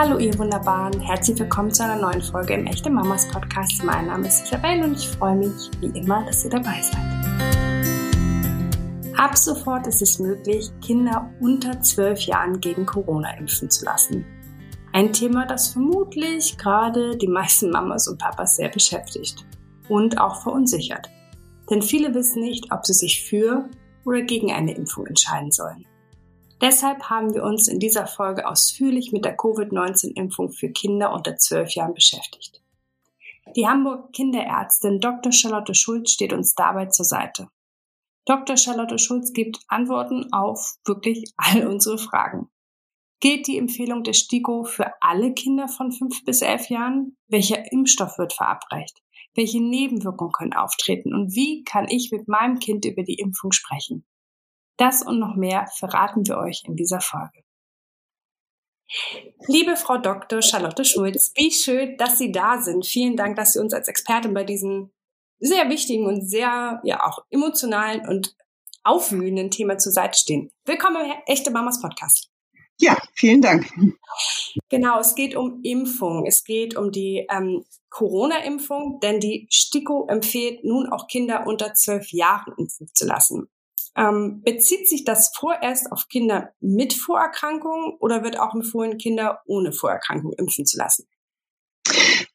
Hallo 0.00 0.16
ihr 0.20 0.38
Wunderbaren, 0.38 1.00
herzlich 1.00 1.40
willkommen 1.40 1.74
zu 1.74 1.82
einer 1.82 2.00
neuen 2.00 2.22
Folge 2.22 2.54
im 2.54 2.68
Echte 2.68 2.88
Mamas 2.88 3.26
Podcast. 3.26 3.82
Mein 3.82 4.06
Name 4.06 4.28
ist 4.28 4.44
Isabel 4.44 4.84
und 4.84 4.96
ich 4.96 5.08
freue 5.08 5.34
mich 5.34 5.72
wie 5.80 5.98
immer, 5.98 6.24
dass 6.24 6.44
ihr 6.44 6.50
dabei 6.50 6.80
seid. 6.80 7.02
Ab 9.16 9.36
sofort 9.36 9.88
ist 9.88 10.00
es 10.00 10.20
möglich, 10.20 10.70
Kinder 10.80 11.28
unter 11.40 11.80
12 11.80 12.20
Jahren 12.20 12.60
gegen 12.60 12.86
Corona 12.86 13.36
impfen 13.38 13.70
zu 13.70 13.86
lassen. 13.86 14.24
Ein 14.92 15.12
Thema, 15.12 15.46
das 15.46 15.72
vermutlich 15.72 16.56
gerade 16.56 17.16
die 17.16 17.26
meisten 17.26 17.70
Mamas 17.70 18.06
und 18.06 18.20
Papas 18.20 18.54
sehr 18.54 18.68
beschäftigt 18.68 19.44
und 19.88 20.20
auch 20.20 20.44
verunsichert. 20.44 21.10
Denn 21.70 21.82
viele 21.82 22.14
wissen 22.14 22.42
nicht, 22.42 22.70
ob 22.70 22.86
sie 22.86 22.94
sich 22.94 23.24
für 23.24 23.68
oder 24.04 24.22
gegen 24.22 24.52
eine 24.52 24.76
Impfung 24.76 25.08
entscheiden 25.08 25.50
sollen. 25.50 25.84
Deshalb 26.60 27.04
haben 27.04 27.34
wir 27.34 27.44
uns 27.44 27.68
in 27.68 27.78
dieser 27.78 28.06
Folge 28.06 28.46
ausführlich 28.46 29.12
mit 29.12 29.24
der 29.24 29.36
Covid-19-Impfung 29.36 30.50
für 30.50 30.70
Kinder 30.70 31.12
unter 31.12 31.36
12 31.36 31.74
Jahren 31.74 31.94
beschäftigt. 31.94 32.60
Die 33.54 33.66
Hamburg 33.66 34.12
Kinderärztin 34.12 35.00
Dr. 35.00 35.32
Charlotte 35.32 35.74
Schulz 35.74 36.10
steht 36.10 36.32
uns 36.32 36.54
dabei 36.54 36.86
zur 36.86 37.04
Seite. 37.04 37.48
Dr. 38.26 38.56
Charlotte 38.56 38.98
Schulz 38.98 39.32
gibt 39.32 39.60
Antworten 39.68 40.32
auf 40.32 40.76
wirklich 40.84 41.32
all 41.36 41.66
unsere 41.66 41.96
Fragen. 41.96 42.50
Gilt 43.20 43.46
die 43.46 43.56
Empfehlung 43.58 44.04
der 44.04 44.12
STIKO 44.12 44.64
für 44.64 44.92
alle 45.00 45.32
Kinder 45.32 45.66
von 45.66 45.92
5 45.92 46.24
bis 46.24 46.42
11 46.42 46.70
Jahren? 46.70 47.16
Welcher 47.26 47.72
Impfstoff 47.72 48.18
wird 48.18 48.32
verabreicht? 48.32 49.02
Welche 49.34 49.60
Nebenwirkungen 49.60 50.32
können 50.32 50.52
auftreten? 50.52 51.14
Und 51.14 51.34
wie 51.34 51.64
kann 51.64 51.88
ich 51.88 52.10
mit 52.12 52.28
meinem 52.28 52.58
Kind 52.58 52.84
über 52.84 53.02
die 53.02 53.18
Impfung 53.18 53.52
sprechen? 53.52 54.04
Das 54.78 55.02
und 55.02 55.18
noch 55.18 55.34
mehr 55.34 55.66
verraten 55.74 56.26
wir 56.26 56.38
euch 56.38 56.62
in 56.64 56.76
dieser 56.76 57.00
Folge. 57.00 57.42
Liebe 59.48 59.76
Frau 59.76 59.98
Dr. 59.98 60.40
Charlotte 60.40 60.84
Schulz, 60.84 61.32
wie 61.34 61.50
schön, 61.50 61.96
dass 61.98 62.16
Sie 62.16 62.30
da 62.30 62.62
sind. 62.62 62.86
Vielen 62.86 63.16
Dank, 63.16 63.36
dass 63.36 63.52
Sie 63.52 63.58
uns 63.58 63.74
als 63.74 63.88
Expertin 63.88 64.32
bei 64.32 64.44
diesem 64.44 64.90
sehr 65.40 65.68
wichtigen 65.68 66.06
und 66.06 66.28
sehr, 66.28 66.80
ja, 66.84 67.04
auch 67.04 67.24
emotionalen 67.28 68.08
und 68.08 68.36
aufwühlenden 68.84 69.50
Thema 69.50 69.78
zur 69.78 69.92
Seite 69.92 70.16
stehen. 70.16 70.50
Willkommen 70.64 71.04
im 71.04 71.12
Echte 71.26 71.50
Mamas 71.50 71.82
Podcast. 71.82 72.30
Ja, 72.80 72.96
vielen 73.14 73.42
Dank. 73.42 73.68
Genau, 74.68 75.00
es 75.00 75.16
geht 75.16 75.34
um 75.34 75.60
Impfung. 75.64 76.24
Es 76.24 76.44
geht 76.44 76.76
um 76.76 76.92
die 76.92 77.26
ähm, 77.28 77.64
Corona-Impfung, 77.90 79.00
denn 79.00 79.18
die 79.18 79.48
STIKO 79.50 80.06
empfiehlt 80.08 80.62
nun 80.62 80.86
auch 80.86 81.08
Kinder 81.08 81.48
unter 81.48 81.74
zwölf 81.74 82.12
Jahren 82.12 82.54
impfen 82.56 82.86
zu 82.94 83.04
lassen. 83.04 83.48
Ähm, 83.96 84.42
bezieht 84.44 84.88
sich 84.88 85.04
das 85.04 85.32
vorerst 85.34 85.90
auf 85.92 86.08
Kinder 86.08 86.52
mit 86.60 86.94
Vorerkrankungen 86.94 87.94
oder 88.00 88.22
wird 88.22 88.38
auch 88.38 88.54
empfohlen, 88.54 88.98
Kinder 88.98 89.40
ohne 89.46 89.72
Vorerkrankung 89.72 90.32
impfen 90.34 90.66
zu 90.66 90.78
lassen? 90.78 91.08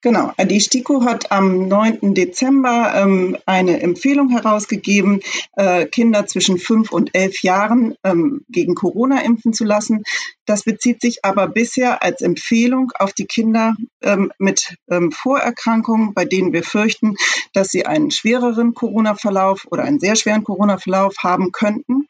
Genau, 0.01 0.33
die 0.37 0.59
STIKO 0.59 1.05
hat 1.05 1.31
am 1.31 1.69
9. 1.69 2.13
Dezember 2.13 2.93
ähm, 2.93 3.37
eine 3.45 3.81
Empfehlung 3.81 4.29
herausgegeben, 4.29 5.21
äh, 5.55 5.85
Kinder 5.85 6.27
zwischen 6.27 6.57
5 6.57 6.91
und 6.91 7.15
11 7.15 7.41
Jahren 7.41 7.95
ähm, 8.03 8.41
gegen 8.49 8.75
Corona 8.75 9.23
impfen 9.23 9.53
zu 9.53 9.63
lassen. 9.63 10.03
Das 10.45 10.63
bezieht 10.63 10.99
sich 10.99 11.23
aber 11.23 11.47
bisher 11.47 12.03
als 12.03 12.21
Empfehlung 12.21 12.91
auf 12.99 13.13
die 13.13 13.27
Kinder 13.27 13.75
ähm, 14.01 14.31
mit 14.39 14.75
ähm, 14.89 15.13
Vorerkrankungen, 15.13 16.13
bei 16.13 16.25
denen 16.25 16.51
wir 16.51 16.63
fürchten, 16.63 17.15
dass 17.53 17.69
sie 17.69 17.85
einen 17.85 18.11
schwereren 18.11 18.73
Corona-Verlauf 18.73 19.65
oder 19.71 19.83
einen 19.83 20.01
sehr 20.01 20.17
schweren 20.17 20.43
Corona-Verlauf 20.43 21.15
haben 21.19 21.53
könnten 21.53 22.07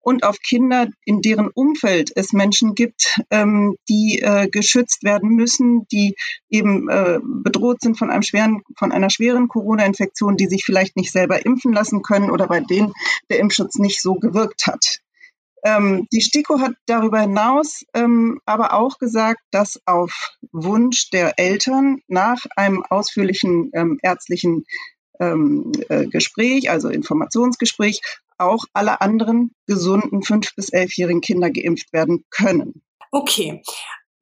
und 0.00 0.24
auf 0.24 0.40
Kinder, 0.40 0.88
in 1.04 1.22
deren 1.22 1.48
Umfeld 1.48 2.12
es 2.14 2.32
Menschen 2.32 2.74
gibt, 2.74 3.20
ähm, 3.30 3.76
die 3.88 4.20
äh, 4.20 4.48
geschützt 4.48 5.04
werden 5.04 5.30
müssen, 5.30 5.86
die 5.88 6.16
eben 6.48 6.88
äh, 6.88 7.20
bedroht 7.22 7.80
sind 7.80 7.98
von 7.98 8.10
einem 8.10 8.22
schweren, 8.22 8.62
von 8.76 8.92
einer 8.92 9.10
schweren 9.10 9.48
Corona-Infektion, 9.48 10.36
die 10.36 10.46
sich 10.46 10.64
vielleicht 10.64 10.96
nicht 10.96 11.12
selber 11.12 11.44
impfen 11.44 11.72
lassen 11.72 12.02
können 12.02 12.30
oder 12.30 12.46
bei 12.46 12.60
denen 12.60 12.92
der 13.30 13.38
Impfschutz 13.38 13.76
nicht 13.76 14.00
so 14.00 14.14
gewirkt 14.14 14.66
hat. 14.66 15.00
Ähm, 15.64 16.06
die 16.12 16.20
STIKO 16.20 16.60
hat 16.60 16.74
darüber 16.84 17.20
hinaus 17.20 17.84
ähm, 17.94 18.38
aber 18.44 18.74
auch 18.74 18.98
gesagt, 18.98 19.40
dass 19.50 19.80
auf 19.86 20.32
Wunsch 20.52 21.08
der 21.08 21.38
Eltern 21.38 22.00
nach 22.06 22.44
einem 22.54 22.84
ausführlichen 22.84 23.70
ähm, 23.72 23.98
ärztlichen 24.02 24.66
ähm, 25.20 25.72
äh, 25.88 26.06
Gespräch, 26.06 26.70
also 26.70 26.88
Informationsgespräch, 26.88 28.00
auch 28.38 28.64
alle 28.72 29.00
anderen 29.00 29.54
gesunden 29.66 30.22
fünf 30.22 30.54
bis 30.54 30.70
elfjährigen 30.70 31.20
Kinder 31.20 31.50
geimpft 31.50 31.92
werden 31.92 32.24
können. 32.30 32.82
Okay. 33.10 33.62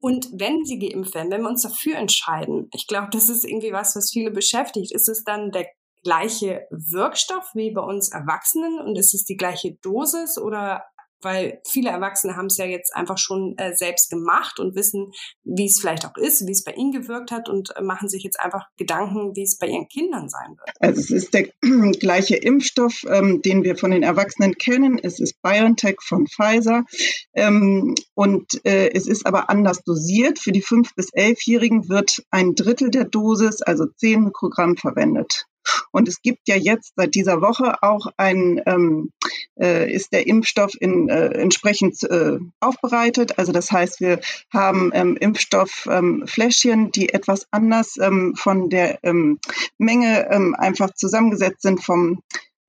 Und 0.00 0.28
wenn 0.32 0.64
sie 0.64 0.78
geimpft 0.78 1.14
werden, 1.14 1.30
wenn 1.30 1.42
wir 1.42 1.48
uns 1.48 1.62
dafür 1.62 1.96
entscheiden, 1.96 2.68
ich 2.74 2.86
glaube, 2.86 3.08
das 3.12 3.28
ist 3.28 3.44
irgendwie 3.44 3.72
was, 3.72 3.94
was 3.94 4.10
viele 4.10 4.30
beschäftigt, 4.30 4.92
ist 4.92 5.08
es 5.08 5.22
dann 5.22 5.52
der 5.52 5.66
gleiche 6.02 6.66
Wirkstoff 6.70 7.50
wie 7.54 7.70
bei 7.70 7.82
uns 7.82 8.10
Erwachsenen 8.10 8.80
und 8.80 8.96
ist 8.98 9.14
es 9.14 9.24
die 9.24 9.36
gleiche 9.36 9.74
Dosis 9.82 10.38
oder 10.38 10.84
weil 11.22 11.60
viele 11.66 11.90
Erwachsene 11.90 12.36
haben 12.36 12.46
es 12.46 12.56
ja 12.56 12.64
jetzt 12.64 12.94
einfach 12.94 13.18
schon 13.18 13.56
äh, 13.58 13.74
selbst 13.74 14.10
gemacht 14.10 14.58
und 14.58 14.74
wissen, 14.74 15.12
wie 15.44 15.66
es 15.66 15.80
vielleicht 15.80 16.06
auch 16.06 16.16
ist, 16.16 16.46
wie 16.46 16.52
es 16.52 16.64
bei 16.64 16.72
ihnen 16.72 16.92
gewirkt 16.92 17.30
hat 17.30 17.48
und 17.48 17.74
äh, 17.76 17.82
machen 17.82 18.08
sich 18.08 18.22
jetzt 18.22 18.40
einfach 18.40 18.66
Gedanken, 18.76 19.34
wie 19.34 19.42
es 19.42 19.58
bei 19.58 19.68
ihren 19.68 19.88
Kindern 19.88 20.28
sein 20.28 20.56
wird. 20.56 20.70
Also 20.80 21.00
es 21.00 21.10
ist 21.10 21.34
der 21.34 21.48
gleiche 21.98 22.36
Impfstoff, 22.36 23.04
ähm, 23.08 23.42
den 23.42 23.64
wir 23.64 23.76
von 23.76 23.90
den 23.90 24.02
Erwachsenen 24.02 24.54
kennen. 24.54 24.98
Es 25.02 25.20
ist 25.20 25.40
BioNTech 25.42 25.96
von 26.00 26.26
Pfizer 26.26 26.84
ähm, 27.34 27.94
und 28.14 28.64
äh, 28.64 28.90
es 28.92 29.06
ist 29.06 29.26
aber 29.26 29.50
anders 29.50 29.82
dosiert. 29.84 30.38
Für 30.38 30.52
die 30.52 30.62
5- 30.62 30.90
bis 30.96 31.12
11-Jährigen 31.12 31.88
wird 31.88 32.22
ein 32.30 32.54
Drittel 32.54 32.90
der 32.90 33.04
Dosis, 33.04 33.62
also 33.62 33.86
10 33.86 34.24
Mikrogramm, 34.24 34.76
verwendet. 34.76 35.46
Und 35.90 36.08
es 36.08 36.22
gibt 36.22 36.48
ja 36.48 36.56
jetzt 36.56 36.94
seit 36.96 37.14
dieser 37.14 37.40
Woche 37.40 37.82
auch 37.82 38.06
ein, 38.16 38.60
ähm, 38.66 39.10
äh, 39.58 39.92
ist 39.92 40.12
der 40.12 40.26
Impfstoff 40.26 40.72
in, 40.80 41.08
äh, 41.08 41.26
entsprechend 41.26 42.02
äh, 42.02 42.38
aufbereitet. 42.60 43.38
Also 43.38 43.52
das 43.52 43.70
heißt, 43.70 44.00
wir 44.00 44.20
haben 44.52 44.90
ähm, 44.94 45.16
Impfstofffläschchen, 45.16 46.72
ähm, 46.72 46.92
die 46.92 47.10
etwas 47.10 47.46
anders 47.50 47.96
ähm, 47.98 48.34
von 48.36 48.70
der 48.70 48.98
ähm, 49.02 49.38
Menge 49.78 50.28
ähm, 50.30 50.54
einfach 50.54 50.94
zusammengesetzt 50.94 51.62
sind 51.62 51.84
vom 51.84 52.22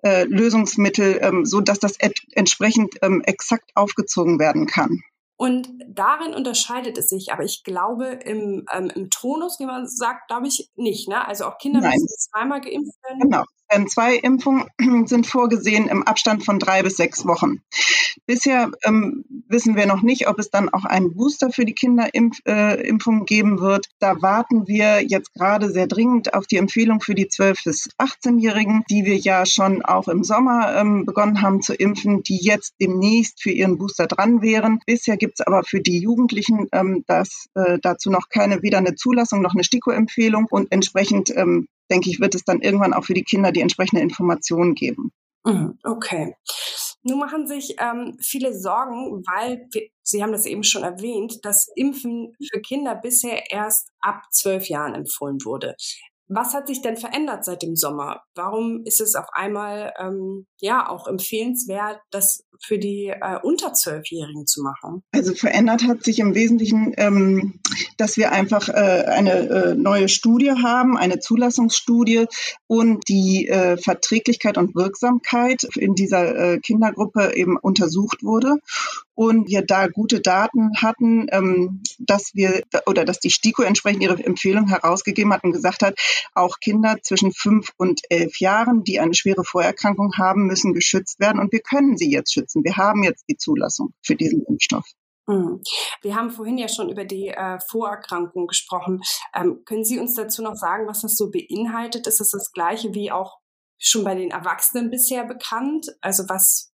äh, 0.04 0.26
Lösungsmittel, 0.26 1.44
so 1.44 1.62
dass 1.62 1.80
das 1.80 1.96
entsprechend 2.34 2.96
exakt 3.02 3.72
aufgezogen 3.74 4.38
werden 4.38 4.66
kann. 4.66 5.02
Und 5.36 5.70
darin 5.88 6.34
unterscheidet 6.34 6.98
es 6.98 7.10
sich, 7.10 7.34
aber 7.34 7.44
ich 7.44 7.64
glaube, 7.64 8.06
im, 8.06 8.66
ähm, 8.72 8.92
im 8.96 9.10
Tonus, 9.10 9.60
wie 9.60 9.66
man 9.66 9.88
sagt, 9.88 10.28
glaube 10.28 10.48
ich 10.48 10.72
nicht. 10.76 11.10
Ne? 11.10 11.28
Also 11.28 11.46
auch 11.46 11.58
Kinder 11.58 11.82
Nein. 11.82 11.92
müssen 11.94 12.08
zweimal 12.08 12.62
geimpft 12.62 13.02
werden. 13.04 13.20
Genau. 13.20 13.44
Ähm, 13.74 13.88
zwei 13.88 14.16
Impfungen 14.16 14.66
sind 15.08 15.28
vorgesehen 15.28 15.88
im 15.88 16.04
Abstand 16.04 16.46
von 16.46 16.60
drei 16.60 16.84
bis 16.84 16.98
sechs 16.98 17.26
Wochen. 17.26 17.62
Bisher 18.26 18.72
ähm, 18.84 19.26
wissen 19.48 19.76
wir 19.76 19.86
noch 19.86 20.02
nicht, 20.02 20.28
ob 20.28 20.40
es 20.40 20.50
dann 20.50 20.70
auch 20.70 20.86
einen 20.86 21.16
Booster 21.16 21.52
für 21.52 21.66
die 21.66 21.74
Kinderimpfung 21.74 23.22
äh, 23.22 23.26
geben 23.26 23.60
wird. 23.60 23.88
Da 24.00 24.22
warten 24.22 24.68
wir 24.68 25.02
jetzt 25.02 25.34
gerade 25.34 25.72
sehr 25.72 25.88
dringend 25.88 26.34
auf 26.34 26.46
die 26.46 26.58
Empfehlung 26.58 27.02
für 27.02 27.16
die 27.16 27.28
12- 27.28 27.64
bis 27.66 27.90
18-Jährigen, 27.98 28.84
die 28.90 29.06
wir 29.06 29.18
ja 29.18 29.46
schon 29.46 29.82
auch 29.82 30.08
im 30.08 30.24
Sommer 30.24 30.76
ähm, 30.76 31.06
begonnen 31.06 31.42
haben 31.42 31.62
zu 31.62 31.74
impfen, 31.74 32.24
die 32.24 32.38
jetzt 32.42 32.76
demnächst 32.80 33.42
für 33.42 33.52
ihren 33.52 33.78
Booster 33.78 34.08
dran 34.08 34.42
wären. 34.42 34.80
Bisher 34.86 35.18
gibt 35.18 35.40
es 35.40 35.46
aber 35.46 35.64
für 35.64 35.82
die 35.82 36.00
Jugendlichen 36.00 36.68
ähm, 36.72 37.04
das, 37.08 37.48
äh, 37.56 37.80
dazu 37.82 38.10
noch 38.10 38.30
keine, 38.30 38.62
weder 38.62 38.78
eine 38.78 38.96
Zulassung 38.96 39.42
noch 39.42 39.54
eine 39.54 39.64
STIKO-Empfehlung 39.64 40.48
und 40.50 40.72
entsprechend 40.72 41.36
ähm, 41.36 41.68
denke 41.94 42.10
ich, 42.10 42.20
wird 42.20 42.36
es 42.36 42.44
dann 42.44 42.62
irgendwann 42.62 42.94
auch 42.94 43.06
für 43.06 43.14
die 43.14 43.24
Kinder 43.24 43.52
die 43.52 43.62
entsprechende 43.62 44.02
Information 44.02 44.74
geben. 44.74 45.12
Mhm, 45.46 45.78
okay. 45.84 46.36
Nun 47.04 47.20
machen 47.20 47.48
sich 47.48 47.76
ähm, 47.80 48.18
viele 48.20 48.58
Sorgen, 48.58 49.24
weil 49.28 49.68
Sie 50.02 50.24
haben 50.24 50.32
das 50.32 50.46
eben 50.46 50.64
schon 50.64 50.84
erwähnt, 50.84 51.40
dass 51.44 51.70
Impfen 51.76 52.34
für 52.52 52.62
Kinder 52.62 52.96
bisher 52.96 53.52
erst 53.52 53.90
ab 54.00 54.24
zwölf 54.32 54.70
Jahren 54.70 54.96
empfohlen 54.96 55.38
wurde. 55.44 55.76
Was 56.34 56.54
hat 56.54 56.68
sich 56.68 56.82
denn 56.82 56.98
verändert 56.98 57.46
seit 57.46 57.62
dem 57.62 57.76
Sommer? 57.76 58.22
Warum 58.36 58.82
ist 58.86 59.02
es 59.02 59.16
auf 59.16 59.28
einmal 59.34 59.94
ähm, 60.00 60.48
ja 60.60 60.90
auch 60.90 61.08
empfehlenswert, 61.08 62.00
das 62.12 62.44
für 62.62 62.80
die 62.80 63.08
äh, 63.08 63.40
unter 63.44 63.74
zwölfjährigen 63.74 64.48
zu 64.48 64.64
machen? 64.64 65.04
Also 65.12 65.34
verändert 65.34 65.84
hat 65.84 66.04
sich 66.04 66.20
im 66.20 66.34
Wesentlichen, 66.34 66.94
ähm, 66.98 67.60
dass 67.98 68.18
wir 68.18 68.32
einfach 68.32 68.70
äh, 68.70 68.72
eine 68.72 69.34
äh, 69.34 69.76
neue 69.76 70.10
Studie 70.10 70.52
haben, 70.52 70.98
eine 70.98 71.20
Zulassungsstudie 71.20 72.26
und 72.68 73.08
die 73.10 73.48
äh, 73.48 73.78
Verträglichkeit 73.78 74.58
und 74.58 74.76
Wirksamkeit 74.76 75.64
in 75.76 75.94
dieser 75.94 76.36
äh, 76.36 76.60
Kindergruppe 76.60 77.36
eben 77.36 77.58
untersucht 77.58 78.24
wurde 78.24 78.58
und 79.16 79.48
wir 79.48 79.66
da 79.66 79.88
gute 79.88 80.22
Daten 80.22 80.72
hatten, 80.82 81.28
ähm, 81.32 81.82
dass 82.00 82.32
wir 82.34 82.64
oder 82.86 83.06
dass 83.06 83.20
die 83.20 83.30
STIKO 83.30 83.64
entsprechend 83.64 84.04
ihre 84.04 84.24
Empfehlung 84.24 84.68
herausgegeben 84.68 85.34
hat 85.34 85.44
und 85.44 85.52
gesagt 85.52 85.84
hat, 85.84 85.98
auch 86.34 86.60
Kinder 86.60 86.98
zwischen 87.02 87.32
fünf 87.32 87.70
und 87.78 88.02
elf 88.10 88.40
Jahren, 88.40 88.84
die 88.84 89.00
eine 89.00 89.14
schwere 89.14 89.44
Vorerkrankung 89.44 90.14
haben, 90.18 90.48
müssen 90.48 90.74
geschützt 90.74 91.20
werden 91.20 91.40
und 91.40 91.52
wir 91.52 91.62
können 91.62 91.98
sie 91.98 92.12
jetzt 92.12 92.34
schützen. 92.34 92.64
Wir 92.64 92.78
haben 92.78 93.04
jetzt 93.04 93.26
die 93.30 93.38
Zulassung 93.38 93.94
für 94.02 94.16
diesen 94.16 94.44
Impfstoff. 94.46 94.86
Mhm. 95.28 95.62
Wir 96.02 96.16
haben 96.16 96.32
vorhin 96.32 96.58
ja 96.58 96.68
schon 96.68 96.90
über 96.90 97.06
die 97.06 97.30
äh, 97.30 97.60
Vorerkrankung 97.70 98.48
gesprochen. 98.48 99.02
Ähm, 99.34 99.62
können 99.66 99.86
Sie 99.86 100.00
uns 100.00 100.16
dazu 100.16 100.42
noch 100.42 100.56
sagen, 100.56 100.88
was 100.88 101.02
das 101.02 101.16
so 101.16 101.32
beinhaltet? 101.32 102.08
Ist 102.08 102.20
das 102.20 102.32
das 102.32 102.52
gleiche 102.52 102.94
wie 102.94 103.12
auch 103.12 103.40
schon 103.78 104.04
bei 104.04 104.16
den 104.16 104.32
Erwachsenen 104.32 104.90
bisher 104.90 105.24
bekannt? 105.26 105.88
Also 106.02 106.24
was 106.28 106.73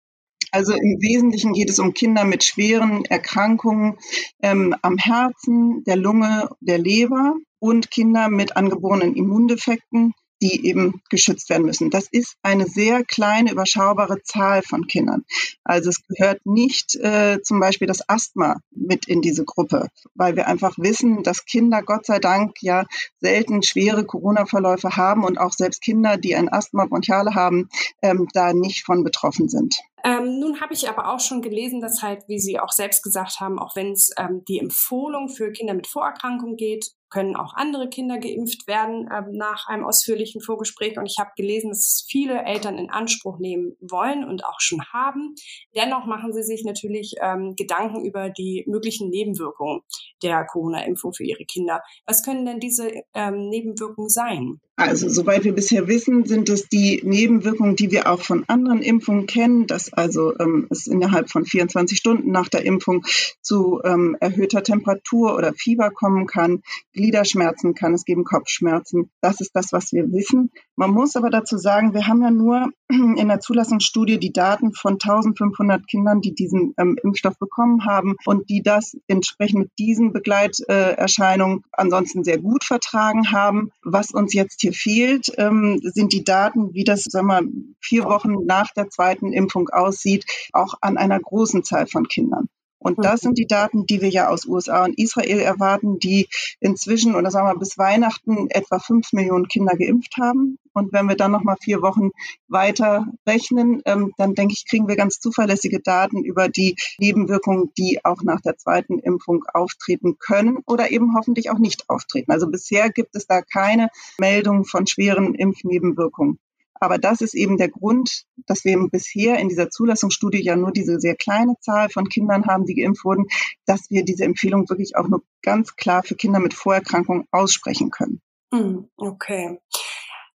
also 0.52 0.72
im 0.72 1.00
Wesentlichen 1.00 1.52
geht 1.52 1.70
es 1.70 1.78
um 1.78 1.94
Kinder 1.94 2.24
mit 2.24 2.44
schweren 2.44 3.04
Erkrankungen 3.04 3.98
ähm, 4.42 4.74
am 4.82 4.96
Herzen, 4.98 5.84
der 5.84 5.96
Lunge, 5.96 6.48
der 6.60 6.78
Leber 6.78 7.34
und 7.58 7.90
Kinder 7.90 8.28
mit 8.28 8.56
angeborenen 8.56 9.14
Immundefekten, 9.14 10.14
die 10.40 10.66
eben 10.66 11.02
geschützt 11.10 11.50
werden 11.50 11.66
müssen. 11.66 11.90
Das 11.90 12.06
ist 12.10 12.36
eine 12.42 12.66
sehr 12.66 13.04
kleine, 13.04 13.50
überschaubare 13.50 14.22
Zahl 14.22 14.62
von 14.62 14.86
Kindern. 14.86 15.24
Also 15.64 15.90
es 15.90 16.06
gehört 16.06 16.44
nicht 16.46 16.94
äh, 16.96 17.40
zum 17.42 17.60
Beispiel 17.60 17.88
das 17.88 18.08
Asthma 18.08 18.60
mit 18.70 19.08
in 19.08 19.20
diese 19.20 19.44
Gruppe, 19.44 19.88
weil 20.14 20.36
wir 20.36 20.46
einfach 20.46 20.78
wissen, 20.78 21.22
dass 21.22 21.44
Kinder 21.44 21.82
Gott 21.82 22.06
sei 22.06 22.18
Dank 22.20 22.62
ja 22.62 22.84
selten 23.20 23.62
schwere 23.62 24.04
Corona-Verläufe 24.04 24.96
haben 24.96 25.24
und 25.24 25.38
auch 25.38 25.52
selbst 25.52 25.82
Kinder, 25.82 26.16
die 26.16 26.36
ein 26.36 26.48
Asthma 26.48 26.86
bronchiale 26.86 27.34
haben, 27.34 27.68
ähm, 28.02 28.28
da 28.32 28.52
nicht 28.52 28.84
von 28.84 29.02
betroffen 29.02 29.48
sind. 29.48 29.76
Ähm, 30.04 30.38
nun 30.38 30.60
habe 30.60 30.74
ich 30.74 30.88
aber 30.88 31.12
auch 31.12 31.20
schon 31.20 31.42
gelesen, 31.42 31.80
dass 31.80 32.02
halt, 32.02 32.24
wie 32.28 32.38
Sie 32.38 32.58
auch 32.60 32.70
selbst 32.70 33.02
gesagt 33.02 33.40
haben, 33.40 33.58
auch 33.58 33.74
wenn 33.76 33.92
es 33.92 34.10
ähm, 34.18 34.44
die 34.48 34.58
Empfohlung 34.58 35.28
für 35.28 35.52
Kinder 35.52 35.74
mit 35.74 35.86
Vorerkrankung 35.86 36.56
geht, 36.56 36.92
können 37.10 37.36
auch 37.36 37.54
andere 37.54 37.88
Kinder 37.88 38.18
geimpft 38.18 38.66
werden 38.66 39.08
ähm, 39.12 39.32
nach 39.32 39.66
einem 39.68 39.84
ausführlichen 39.84 40.40
Vorgespräch. 40.40 40.98
Und 40.98 41.06
ich 41.06 41.18
habe 41.18 41.30
gelesen, 41.36 41.70
dass 41.70 42.04
viele 42.08 42.42
Eltern 42.44 42.78
in 42.78 42.90
Anspruch 42.90 43.38
nehmen 43.38 43.76
wollen 43.80 44.24
und 44.24 44.44
auch 44.44 44.60
schon 44.60 44.82
haben. 44.92 45.34
Dennoch 45.74 46.06
machen 46.06 46.32
sie 46.32 46.42
sich 46.42 46.64
natürlich 46.64 47.14
ähm, 47.20 47.54
Gedanken 47.56 48.04
über 48.04 48.30
die 48.30 48.64
möglichen 48.66 49.10
Nebenwirkungen 49.10 49.80
der 50.22 50.44
Corona-Impfung 50.44 51.12
für 51.12 51.24
ihre 51.24 51.44
Kinder. 51.44 51.82
Was 52.06 52.22
können 52.22 52.44
denn 52.44 52.60
diese 52.60 52.92
ähm, 53.14 53.48
Nebenwirkungen 53.48 54.08
sein? 54.08 54.60
Also, 54.80 55.08
soweit 55.08 55.42
wir 55.42 55.54
bisher 55.54 55.88
wissen, 55.88 56.24
sind 56.24 56.48
es 56.48 56.68
die 56.68 57.00
Nebenwirkungen, 57.02 57.74
die 57.74 57.90
wir 57.90 58.08
auch 58.08 58.20
von 58.20 58.44
anderen 58.46 58.80
Impfungen 58.80 59.26
kennen, 59.26 59.66
dass 59.66 59.92
also 59.92 60.38
ähm, 60.38 60.68
es 60.70 60.86
innerhalb 60.86 61.30
von 61.30 61.44
24 61.44 61.98
Stunden 61.98 62.30
nach 62.30 62.48
der 62.48 62.64
Impfung 62.64 63.04
zu 63.42 63.80
ähm, 63.84 64.16
erhöhter 64.20 64.62
Temperatur 64.62 65.34
oder 65.34 65.52
Fieber 65.52 65.90
kommen 65.90 66.28
kann. 66.28 66.62
Gliederschmerzen 66.98 67.74
kann 67.74 67.94
es 67.94 68.04
geben, 68.04 68.22
Kopfschmerzen. 68.22 69.10
Das 69.20 69.40
ist 69.40 69.50
das, 69.54 69.72
was 69.72 69.92
wir 69.92 70.12
wissen. 70.12 70.52
Man 70.76 70.92
muss 70.92 71.16
aber 71.16 71.30
dazu 71.30 71.58
sagen, 71.58 71.92
wir 71.92 72.06
haben 72.06 72.22
ja 72.22 72.30
nur 72.30 72.70
in 72.88 73.26
der 73.28 73.40
Zulassungsstudie 73.40 74.18
die 74.18 74.32
Daten 74.32 74.72
von 74.74 74.94
1500 74.94 75.88
Kindern, 75.88 76.20
die 76.20 76.34
diesen 76.34 76.74
ähm, 76.78 76.96
Impfstoff 77.02 77.36
bekommen 77.38 77.84
haben 77.84 78.14
und 78.26 78.48
die 78.48 78.62
das 78.62 78.96
entsprechend 79.08 79.58
mit 79.58 79.70
diesen 79.78 80.12
Begleiterscheinungen 80.12 81.64
ansonsten 81.72 82.22
sehr 82.22 82.38
gut 82.38 82.64
vertragen 82.64 83.32
haben. 83.32 83.70
Was 83.82 84.12
uns 84.12 84.34
jetzt 84.34 84.60
hier 84.60 84.68
hier 84.68 84.72
fehlt, 84.72 85.32
ähm, 85.38 85.80
sind 85.82 86.12
die 86.12 86.24
Daten, 86.24 86.74
wie 86.74 86.84
das 86.84 87.04
sagen 87.04 87.26
wir, 87.26 87.42
vier 87.80 88.04
Wochen 88.04 88.44
nach 88.44 88.70
der 88.72 88.88
zweiten 88.90 89.32
Impfung 89.32 89.68
aussieht, 89.70 90.24
auch 90.52 90.74
an 90.80 90.96
einer 90.96 91.18
großen 91.18 91.64
Zahl 91.64 91.86
von 91.86 92.06
Kindern. 92.06 92.48
Und 92.78 93.04
das 93.04 93.20
sind 93.20 93.38
die 93.38 93.46
Daten, 93.46 93.86
die 93.86 94.00
wir 94.00 94.08
ja 94.08 94.28
aus 94.28 94.46
USA 94.46 94.84
und 94.84 94.98
Israel 94.98 95.40
erwarten, 95.40 95.98
die 95.98 96.28
inzwischen 96.60 97.14
oder 97.14 97.30
sagen 97.30 97.48
wir 97.48 97.58
bis 97.58 97.76
Weihnachten 97.76 98.48
etwa 98.50 98.78
fünf 98.78 99.12
Millionen 99.12 99.48
Kinder 99.48 99.76
geimpft 99.76 100.16
haben. 100.20 100.58
Und 100.72 100.92
wenn 100.92 101.06
wir 101.06 101.16
dann 101.16 101.32
noch 101.32 101.42
mal 101.42 101.56
vier 101.60 101.82
Wochen 101.82 102.10
weiter 102.46 103.06
rechnen, 103.28 103.82
ähm, 103.84 104.12
dann 104.16 104.34
denke 104.34 104.54
ich, 104.54 104.64
kriegen 104.64 104.86
wir 104.86 104.94
ganz 104.94 105.18
zuverlässige 105.18 105.80
Daten 105.80 106.22
über 106.22 106.48
die 106.48 106.76
Nebenwirkungen, 106.98 107.72
die 107.76 107.98
auch 108.04 108.22
nach 108.22 108.40
der 108.40 108.56
zweiten 108.56 109.00
Impfung 109.00 109.44
auftreten 109.52 110.18
können 110.18 110.58
oder 110.66 110.92
eben 110.92 111.16
hoffentlich 111.16 111.50
auch 111.50 111.58
nicht 111.58 111.88
auftreten. 111.90 112.30
Also 112.30 112.48
bisher 112.48 112.90
gibt 112.90 113.16
es 113.16 113.26
da 113.26 113.42
keine 113.42 113.88
Meldung 114.18 114.64
von 114.64 114.86
schweren 114.86 115.34
Impfnebenwirkungen. 115.34 116.38
Aber 116.80 116.98
das 116.98 117.20
ist 117.20 117.34
eben 117.34 117.56
der 117.56 117.68
Grund, 117.68 118.24
dass 118.46 118.64
wir 118.64 118.78
bisher 118.90 119.38
in 119.38 119.48
dieser 119.48 119.70
Zulassungsstudie 119.70 120.42
ja 120.42 120.56
nur 120.56 120.72
diese 120.72 121.00
sehr 121.00 121.16
kleine 121.16 121.54
Zahl 121.60 121.88
von 121.88 122.08
Kindern 122.08 122.46
haben, 122.46 122.64
die 122.64 122.74
geimpft 122.74 123.04
wurden, 123.04 123.26
dass 123.66 123.90
wir 123.90 124.04
diese 124.04 124.24
Empfehlung 124.24 124.68
wirklich 124.68 124.96
auch 124.96 125.08
nur 125.08 125.22
ganz 125.42 125.76
klar 125.76 126.02
für 126.02 126.14
Kinder 126.14 126.40
mit 126.40 126.54
Vorerkrankungen 126.54 127.26
aussprechen 127.30 127.90
können. 127.90 128.20
Hm, 128.52 128.88
okay. 128.96 129.58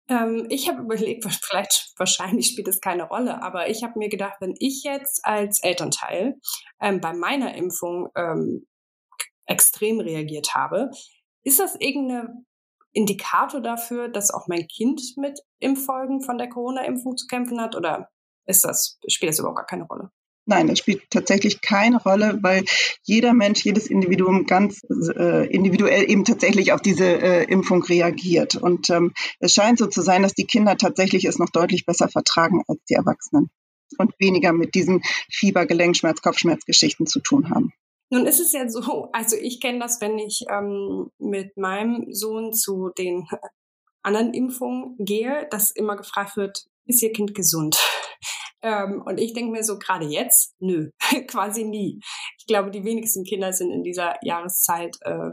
Ähm, 0.08 0.46
ich 0.50 0.68
habe 0.68 0.82
überlegt, 0.82 1.24
vielleicht 1.42 1.92
wahrscheinlich 1.96 2.48
spielt 2.48 2.68
es 2.68 2.80
keine 2.80 3.04
Rolle, 3.04 3.42
aber 3.42 3.70
ich 3.70 3.82
habe 3.82 3.98
mir 3.98 4.08
gedacht, 4.08 4.36
wenn 4.40 4.54
ich 4.58 4.82
jetzt 4.84 5.24
als 5.24 5.62
Elternteil 5.62 6.36
ähm, 6.80 7.00
bei 7.00 7.12
meiner 7.12 7.54
Impfung 7.54 8.08
ähm, 8.16 8.66
extrem 9.46 10.00
reagiert 10.00 10.54
habe, 10.54 10.90
ist 11.42 11.58
das 11.58 11.76
irgendeine 11.76 12.44
Indikator 12.92 13.60
dafür, 13.60 14.08
dass 14.08 14.30
auch 14.30 14.48
mein 14.48 14.66
Kind 14.66 15.00
mit 15.16 15.40
Impffolgen 15.58 16.22
von 16.22 16.38
der 16.38 16.48
Corona-Impfung 16.48 17.16
zu 17.16 17.26
kämpfen 17.26 17.60
hat? 17.60 17.76
Oder 17.76 18.08
ist 18.46 18.64
das, 18.64 18.98
spielt 19.08 19.30
das 19.30 19.38
überhaupt 19.38 19.58
gar 19.58 19.66
keine 19.66 19.84
Rolle? 19.84 20.10
Nein, 20.46 20.66
das 20.66 20.78
spielt 20.80 21.02
tatsächlich 21.10 21.60
keine 21.60 22.02
Rolle, 22.02 22.38
weil 22.42 22.64
jeder 23.04 23.34
Mensch, 23.34 23.64
jedes 23.64 23.86
Individuum 23.86 24.46
ganz 24.46 24.82
äh, 25.14 25.46
individuell 25.46 26.10
eben 26.10 26.24
tatsächlich 26.24 26.72
auf 26.72 26.80
diese 26.80 27.04
äh, 27.04 27.44
Impfung 27.44 27.84
reagiert. 27.84 28.56
Und 28.56 28.90
ähm, 28.90 29.12
es 29.38 29.54
scheint 29.54 29.78
so 29.78 29.86
zu 29.86 30.02
sein, 30.02 30.22
dass 30.22 30.34
die 30.34 30.46
Kinder 30.46 30.76
tatsächlich 30.76 31.24
es 31.26 31.38
noch 31.38 31.50
deutlich 31.50 31.86
besser 31.86 32.08
vertragen 32.08 32.62
als 32.66 32.80
die 32.88 32.94
Erwachsenen 32.94 33.50
und 33.98 34.12
weniger 34.18 34.52
mit 34.52 34.74
diesen 34.74 35.02
Fieber, 35.30 35.66
Gelenkschmerz, 35.66 36.22
Kopfschmerzgeschichten 36.22 37.06
zu 37.06 37.20
tun 37.20 37.50
haben. 37.50 37.72
Nun 38.10 38.26
ist 38.26 38.40
es 38.40 38.52
ja 38.52 38.68
so, 38.68 38.80
also 39.12 39.36
ich 39.36 39.60
kenne 39.60 39.78
das, 39.78 40.00
wenn 40.00 40.18
ich 40.18 40.44
ähm, 40.50 41.10
mit 41.18 41.56
meinem 41.56 42.12
Sohn 42.12 42.52
zu 42.52 42.90
den 42.90 43.26
anderen 44.02 44.34
Impfungen 44.34 44.96
gehe, 44.98 45.46
dass 45.50 45.70
immer 45.70 45.96
gefragt 45.96 46.36
wird, 46.36 46.66
ist 46.86 47.02
Ihr 47.02 47.12
Kind 47.12 47.34
gesund? 47.34 47.78
Ähm, 48.62 49.02
und 49.06 49.16
ich 49.16 49.32
denke 49.32 49.52
mir 49.52 49.64
so, 49.64 49.78
gerade 49.78 50.04
jetzt, 50.04 50.54
nö, 50.58 50.90
quasi 51.28 51.64
nie. 51.64 51.98
Ich 52.38 52.44
glaube, 52.46 52.70
die 52.70 52.84
wenigsten 52.84 53.24
Kinder 53.24 53.54
sind 53.54 53.70
in 53.70 53.82
dieser 53.82 54.22
Jahreszeit 54.22 54.98
äh, 55.00 55.30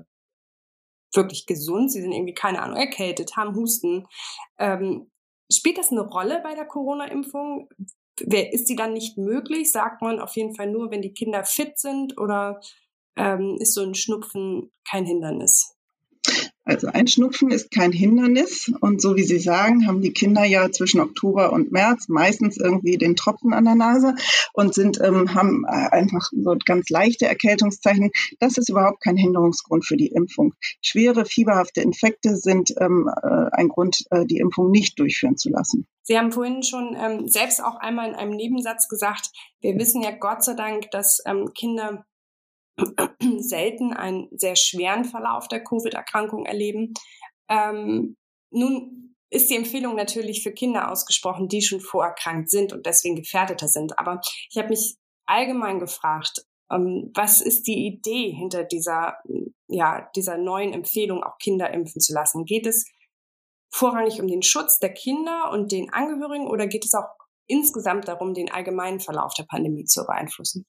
wirklich 1.13 1.45
gesund. 1.45 1.91
Sie 1.91 1.99
sind 1.99 2.13
irgendwie, 2.13 2.33
keine 2.33 2.61
Ahnung, 2.61 2.77
erkältet, 2.77 3.35
haben 3.35 3.53
Husten. 3.53 4.07
Ähm, 4.57 5.11
spielt 5.51 5.77
das 5.77 5.91
eine 5.91 6.07
Rolle 6.07 6.39
bei 6.41 6.55
der 6.55 6.65
Corona-Impfung? 6.65 7.67
Ist 8.21 8.69
die 8.69 8.75
dann 8.75 8.93
nicht 8.93 9.17
möglich? 9.17 9.71
Sagt 9.71 10.01
man 10.01 10.19
auf 10.19 10.35
jeden 10.35 10.55
Fall 10.55 10.71
nur, 10.71 10.91
wenn 10.91 11.01
die 11.01 11.13
Kinder 11.13 11.43
fit 11.43 11.77
sind 11.77 12.17
oder 12.17 12.59
ähm, 13.15 13.57
ist 13.59 13.73
so 13.73 13.83
ein 13.83 13.95
Schnupfen 13.95 14.71
kein 14.89 15.05
Hindernis? 15.05 15.76
Also 16.67 16.87
ein 16.87 17.07
Schnupfen 17.07 17.49
ist 17.49 17.71
kein 17.71 17.93
Hindernis 17.93 18.69
und 18.81 19.01
so 19.01 19.15
wie 19.15 19.23
Sie 19.23 19.39
sagen, 19.39 19.87
haben 19.87 20.01
die 20.01 20.11
Kinder 20.11 20.43
ja 20.43 20.69
zwischen 20.69 20.99
Oktober 20.99 21.53
und 21.53 21.71
März 21.71 22.09
meistens 22.09 22.57
irgendwie 22.57 22.97
den 22.97 23.15
Tropfen 23.15 23.53
an 23.53 23.63
der 23.63 23.75
Nase 23.75 24.15
und 24.51 24.73
sind 24.73 24.99
ähm, 25.01 25.33
haben 25.33 25.63
äh, 25.65 25.69
einfach 25.69 26.29
so 26.33 26.57
ganz 26.65 26.89
leichte 26.89 27.25
Erkältungszeichen. 27.25 28.11
Das 28.41 28.57
ist 28.57 28.67
überhaupt 28.67 29.01
kein 29.01 29.15
Hinderungsgrund 29.15 29.85
für 29.85 29.95
die 29.95 30.07
Impfung. 30.07 30.55
Schwere 30.81 31.23
fieberhafte 31.23 31.79
Infekte 31.79 32.35
sind 32.35 32.73
ähm, 32.81 33.09
äh, 33.23 33.45
ein 33.53 33.69
Grund, 33.69 34.03
äh, 34.11 34.25
die 34.25 34.39
Impfung 34.39 34.69
nicht 34.69 34.99
durchführen 34.99 35.37
zu 35.37 35.49
lassen. 35.49 35.87
Sie 36.03 36.17
haben 36.17 36.33
vorhin 36.33 36.63
schon 36.63 36.97
ähm, 36.99 37.29
selbst 37.29 37.63
auch 37.63 37.77
einmal 37.77 38.09
in 38.09 38.15
einem 38.15 38.35
Nebensatz 38.35 38.89
gesagt, 38.89 39.29
wir 39.61 39.75
wissen 39.75 40.01
ja 40.01 40.11
Gott 40.11 40.43
sei 40.43 40.55
Dank, 40.55 40.91
dass 40.91 41.21
ähm, 41.25 41.53
Kinder 41.57 42.05
selten 43.39 43.93
einen 43.93 44.27
sehr 44.31 44.55
schweren 44.55 45.05
Verlauf 45.05 45.47
der 45.47 45.63
Covid-Erkrankung 45.63 46.45
erleben. 46.45 46.93
Ähm, 47.49 48.15
nun 48.51 49.15
ist 49.29 49.49
die 49.49 49.55
Empfehlung 49.55 49.95
natürlich 49.95 50.43
für 50.43 50.51
Kinder 50.51 50.91
ausgesprochen, 50.91 51.49
die 51.49 51.61
schon 51.61 51.81
vorerkrankt 51.81 52.49
sind 52.49 52.71
und 52.71 52.85
deswegen 52.85 53.15
gefährdeter 53.15 53.67
sind. 53.67 53.99
Aber 53.99 54.21
ich 54.49 54.57
habe 54.57 54.69
mich 54.69 54.95
allgemein 55.25 55.79
gefragt, 55.79 56.45
ähm, 56.71 57.11
was 57.13 57.41
ist 57.41 57.67
die 57.67 57.87
Idee 57.87 58.31
hinter 58.31 58.63
dieser, 58.63 59.17
ja, 59.67 60.09
dieser 60.15 60.37
neuen 60.37 60.73
Empfehlung, 60.73 61.23
auch 61.23 61.37
Kinder 61.37 61.71
impfen 61.73 62.01
zu 62.01 62.13
lassen? 62.13 62.45
Geht 62.45 62.67
es 62.67 62.89
vorrangig 63.69 64.21
um 64.21 64.27
den 64.27 64.43
Schutz 64.43 64.79
der 64.79 64.93
Kinder 64.93 65.51
und 65.51 65.71
den 65.71 65.91
Angehörigen 65.91 66.47
oder 66.47 66.67
geht 66.67 66.85
es 66.85 66.93
auch 66.93 67.07
insgesamt 67.47 68.07
darum, 68.07 68.33
den 68.33 68.51
allgemeinen 68.51 68.99
Verlauf 68.99 69.33
der 69.33 69.43
Pandemie 69.43 69.85
zu 69.85 70.05
beeinflussen? 70.05 70.65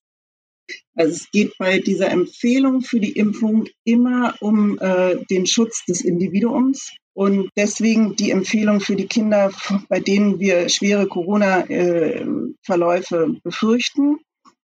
Also 0.94 1.12
es 1.12 1.30
geht 1.30 1.56
bei 1.58 1.78
dieser 1.78 2.10
Empfehlung 2.10 2.82
für 2.82 3.00
die 3.00 3.12
Impfung 3.12 3.66
immer 3.84 4.34
um 4.40 4.78
äh, 4.78 5.16
den 5.30 5.46
Schutz 5.46 5.86
des 5.86 6.02
Individuums 6.02 6.92
und 7.14 7.48
deswegen 7.56 8.14
die 8.16 8.30
Empfehlung 8.30 8.80
für 8.80 8.96
die 8.96 9.06
Kinder, 9.06 9.50
bei 9.88 10.00
denen 10.00 10.38
wir 10.38 10.68
schwere 10.68 11.06
Corona-Verläufe 11.06 13.28
äh, 13.28 13.40
befürchten. 13.42 14.18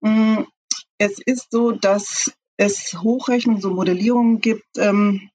Mm, 0.01 0.43
es 0.99 1.19
ist 1.25 1.51
so, 1.51 1.73
dass 1.73 2.33
es 2.57 2.97
Hochrechnungen, 3.03 3.61
so 3.61 3.71
Modellierungen 3.71 4.41
gibt 4.41 4.65
ähm, 4.79 5.29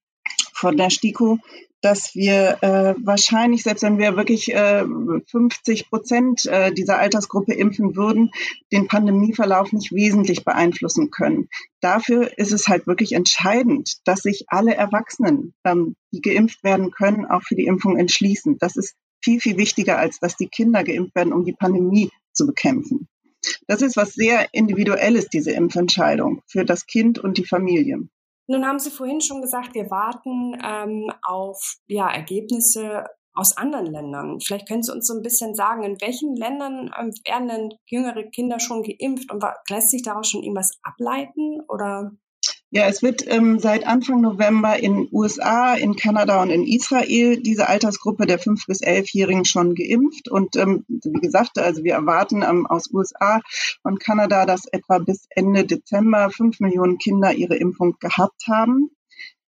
von 0.54 0.78
der 0.78 0.90
STIKO, 0.90 1.40
dass 1.82 2.14
wir 2.16 2.60
äh, 2.62 2.94
wahrscheinlich, 3.04 3.64
selbst 3.64 3.82
wenn 3.82 3.98
wir 3.98 4.16
wirklich 4.16 4.54
äh, 4.54 4.86
50 5.28 5.90
Prozent 5.90 6.46
äh, 6.46 6.72
dieser 6.72 7.00
Altersgruppe 7.00 7.54
impfen 7.54 7.96
würden, 7.96 8.32
den 8.72 8.88
Pandemieverlauf 8.88 9.74
nicht 9.74 9.92
wesentlich 9.92 10.46
beeinflussen 10.46 11.10
können. 11.10 11.50
Dafür 11.82 12.38
ist 12.38 12.52
es 12.52 12.68
halt 12.68 12.86
wirklich 12.86 13.14
entscheidend, 13.14 13.98
dass 14.06 14.22
sich 14.22 14.46
alle 14.48 14.76
Erwachsenen, 14.76 15.54
ähm, 15.64 15.96
die 16.12 16.22
geimpft 16.22 16.64
werden 16.64 16.92
können, 16.92 17.26
auch 17.26 17.42
für 17.42 17.56
die 17.56 17.66
Impfung 17.66 17.98
entschließen. 17.98 18.58
Das 18.60 18.76
ist 18.76 18.96
viel, 19.24 19.40
viel 19.40 19.58
wichtiger, 19.58 19.98
als 19.98 20.20
dass 20.20 20.36
die 20.36 20.48
Kinder 20.48 20.84
geimpft 20.84 21.16
werden, 21.16 21.34
um 21.34 21.46
die 21.46 21.54
Pandemie 21.54 22.10
zu 22.34 22.46
bekämpfen. 22.46 23.08
Das 23.68 23.82
ist 23.82 23.98
was 23.98 24.14
sehr 24.14 24.54
Individuelles, 24.54 25.28
diese 25.28 25.52
Impfentscheidung 25.52 26.44
für 26.48 26.64
das 26.64 26.86
Kind 26.86 27.18
und 27.18 27.38
die 27.38 27.46
Familie. 27.46 28.08
Nun 28.52 28.68
haben 28.68 28.80
Sie 28.80 28.92
vorhin 28.92 29.22
schon 29.22 29.42
gesagt, 29.42 29.74
wir 29.76 29.90
warten 29.90 30.60
ähm, 30.62 31.10
auf 31.24 31.78
ja, 31.88 32.10
Ergebnisse 32.10 33.06
aus 33.34 33.56
anderen 33.56 33.86
Ländern. 33.86 34.40
Vielleicht 34.42 34.68
können 34.68 34.84
Sie 34.84 34.92
uns 34.92 35.08
so 35.08 35.14
ein 35.14 35.22
bisschen 35.22 35.56
sagen, 35.56 35.84
in 35.84 36.02
welchen 36.02 36.36
Ländern 36.36 36.92
ähm, 37.00 37.12
werden 37.26 37.48
denn 37.48 37.70
jüngere 37.86 38.24
Kinder 38.24 38.60
schon 38.60 38.84
geimpft 38.84 39.32
und 39.32 39.42
lässt 39.70 39.92
sich 39.92 40.04
daraus 40.04 40.28
schon 40.28 40.44
irgendwas 40.44 40.78
ableiten 40.84 41.62
oder? 41.70 42.12
Ja, 42.74 42.88
es 42.88 43.04
wird 43.04 43.26
ähm, 43.28 43.60
seit 43.60 43.86
Anfang 43.86 44.22
November 44.22 44.80
in 44.80 45.10
USA, 45.12 45.74
in 45.74 45.98
Kanada 45.98 46.42
und 46.42 46.50
in 46.52 46.66
Israel 46.66 47.42
diese 47.42 47.68
Altersgruppe 47.68 48.26
der 48.26 48.40
5- 48.40 48.66
bis 48.66 48.82
11-Jährigen 48.82 49.44
schon 49.44 49.76
geimpft. 49.76 50.30
Und 50.30 50.56
ähm, 50.56 50.86
wie 50.88 51.20
gesagt, 51.20 51.58
also 51.58 51.84
wir 51.84 51.96
erwarten 51.96 52.44
ähm, 52.44 52.66
aus 52.66 52.90
USA 52.94 53.42
und 53.84 54.00
Kanada, 54.00 54.46
dass 54.46 54.68
etwa 54.68 55.00
bis 55.00 55.28
Ende 55.32 55.66
Dezember 55.66 56.30
5 56.30 56.62
Millionen 56.62 56.98
Kinder 56.98 57.34
ihre 57.34 57.58
Impfung 57.58 57.98
gehabt 58.00 58.48
haben. 58.50 58.90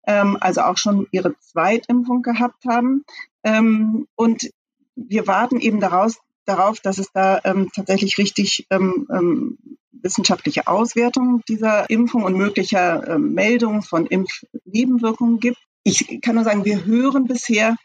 Ähm, 0.05 0.37
also 0.39 0.61
auch 0.61 0.77
schon 0.77 1.07
ihre 1.11 1.35
Zweitimpfung 1.39 2.21
gehabt 2.21 2.65
haben. 2.69 3.03
Ähm, 3.43 4.07
und 4.15 4.51
wir 4.95 5.25
warten 5.25 5.59
eben 5.59 5.79
daraus, 5.79 6.19
darauf, 6.47 6.79
dass 6.79 6.97
es 6.97 7.11
da 7.13 7.39
ähm, 7.43 7.69
tatsächlich 7.73 8.17
richtig 8.17 8.65
ähm, 8.69 9.07
ähm, 9.11 9.57
wissenschaftliche 9.91 10.67
Auswertung 10.67 11.41
dieser 11.47 11.89
Impfung 11.89 12.23
und 12.23 12.35
möglicher 12.35 13.07
äh, 13.07 13.17
Meldung 13.17 13.81
von 13.81 14.05
Impfnebenwirkungen 14.05 15.39
gibt. 15.39 15.57
Ich 15.83 16.21
kann 16.21 16.35
nur 16.35 16.43
sagen, 16.43 16.65
wir 16.65 16.85
hören 16.85 17.25
bisher 17.25 17.75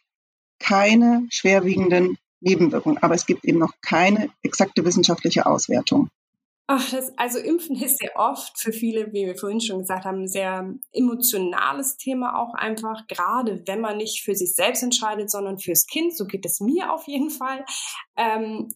keine 0.59 1.27
schwerwiegenden 1.31 2.17
Nebenwirkungen, 2.41 2.99
aber 2.99 3.15
es 3.15 3.27
gibt 3.27 3.45
eben 3.45 3.59
noch 3.59 3.73
keine 3.81 4.31
exakte 4.43 4.85
wissenschaftliche 4.85 5.47
Auswertung. 5.47 6.09
Ach, 6.69 6.91
das, 6.91 7.13
also 7.19 7.39
Impfen 7.39 7.77
ist 7.77 7.99
sehr 7.99 8.17
oft 8.17 8.59
für 8.59 8.73
viele, 8.73 9.13
wie 9.13 9.27
wir 9.27 9.37
vorhin 9.37 9.61
schon 9.61 9.81
gesagt 9.81 10.05
haben, 10.05 10.23
ein 10.23 10.29
sehr 10.29 10.73
emotionales 10.93 11.97
Thema 11.97 12.41
auch 12.41 12.55
einfach, 12.55 13.07
gerade 13.09 13.63
wenn 13.67 13.81
man 13.81 13.97
nicht 13.97 14.23
für 14.23 14.35
sich 14.35 14.55
selbst 14.55 14.83
entscheidet, 14.83 15.31
sondern 15.31 15.59
fürs 15.59 15.87
Kind. 15.87 16.17
So 16.17 16.25
geht 16.25 16.47
es 16.47 16.61
mir 16.61 16.93
auf 16.93 17.07
jeden 17.09 17.31
Fall. 17.31 17.65
Ähm, 18.17 18.69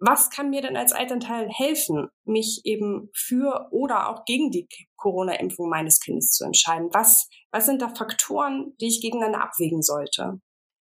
was 0.00 0.30
kann 0.30 0.50
mir 0.50 0.62
denn 0.62 0.76
als 0.76 0.92
Elternteil 0.92 1.48
helfen, 1.50 2.08
mich 2.24 2.62
eben 2.64 3.10
für 3.14 3.68
oder 3.70 4.08
auch 4.08 4.24
gegen 4.24 4.50
die 4.50 4.66
Corona-Impfung 4.96 5.68
meines 5.68 6.00
Kindes 6.00 6.30
zu 6.32 6.44
entscheiden? 6.44 6.88
Was, 6.92 7.28
was 7.52 7.66
sind 7.66 7.82
da 7.82 7.94
Faktoren, 7.94 8.74
die 8.80 8.88
ich 8.88 9.02
gegeneinander 9.02 9.42
abwägen 9.42 9.82
sollte? 9.82 10.40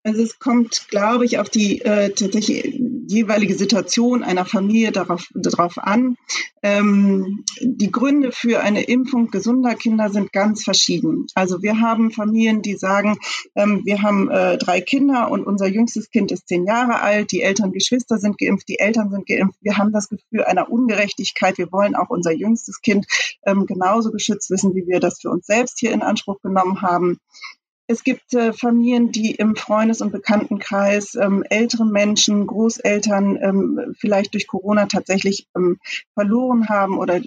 Also 0.03 0.21
es 0.21 0.37
kommt, 0.37 0.89
glaube 0.89 1.25
ich, 1.25 1.39
auf 1.39 1.49
die 1.49 1.81
äh, 1.81 2.09
tatsächlich 2.09 2.77
jeweilige 3.07 3.55
Situation 3.55 4.23
einer 4.23 4.45
Familie 4.45 4.91
darauf, 4.91 5.27
darauf 5.33 5.77
an. 5.77 6.17
Ähm, 6.61 7.43
die 7.61 7.91
Gründe 7.91 8.31
für 8.31 8.61
eine 8.61 8.83
Impfung 8.83 9.29
gesunder 9.29 9.75
Kinder 9.75 10.09
sind 10.09 10.33
ganz 10.33 10.63
verschieden. 10.63 11.27
Also 11.35 11.61
wir 11.61 11.79
haben 11.79 12.11
Familien, 12.11 12.61
die 12.61 12.75
sagen, 12.75 13.17
ähm, 13.55 13.81
wir 13.85 14.01
haben 14.01 14.29
äh, 14.29 14.57
drei 14.57 14.81
Kinder 14.81 15.31
und 15.31 15.45
unser 15.45 15.67
jüngstes 15.67 16.09
Kind 16.09 16.31
ist 16.31 16.47
zehn 16.47 16.65
Jahre 16.65 17.01
alt, 17.01 17.31
die 17.31 17.41
Eltern, 17.41 17.71
Geschwister 17.71 18.17
sind 18.17 18.37
geimpft, 18.37 18.67
die 18.67 18.79
Eltern 18.79 19.09
sind 19.09 19.25
geimpft. 19.25 19.59
Wir 19.61 19.77
haben 19.77 19.93
das 19.93 20.09
Gefühl 20.09 20.43
einer 20.43 20.69
Ungerechtigkeit. 20.69 21.57
Wir 21.57 21.71
wollen 21.71 21.95
auch 21.95 22.09
unser 22.09 22.31
jüngstes 22.31 22.81
Kind 22.81 23.05
ähm, 23.45 23.65
genauso 23.65 24.11
geschützt 24.11 24.49
wissen, 24.49 24.75
wie 24.75 24.87
wir 24.87 24.99
das 24.99 25.21
für 25.21 25.29
uns 25.29 25.45
selbst 25.45 25.79
hier 25.79 25.91
in 25.91 26.01
Anspruch 26.01 26.41
genommen 26.41 26.81
haben. 26.81 27.19
Es 27.87 28.03
gibt 28.03 28.33
äh, 28.33 28.53
Familien, 28.53 29.11
die 29.11 29.31
im 29.35 29.55
Freundes- 29.55 30.01
und 30.01 30.11
Bekanntenkreis 30.11 31.15
ähm, 31.15 31.43
ältere 31.49 31.85
Menschen, 31.85 32.47
Großeltern 32.47 33.37
ähm, 33.41 33.95
vielleicht 33.99 34.33
durch 34.33 34.47
Corona 34.47 34.85
tatsächlich 34.85 35.47
ähm, 35.55 35.79
verloren 36.13 36.69
haben 36.69 36.97
oder 36.97 37.19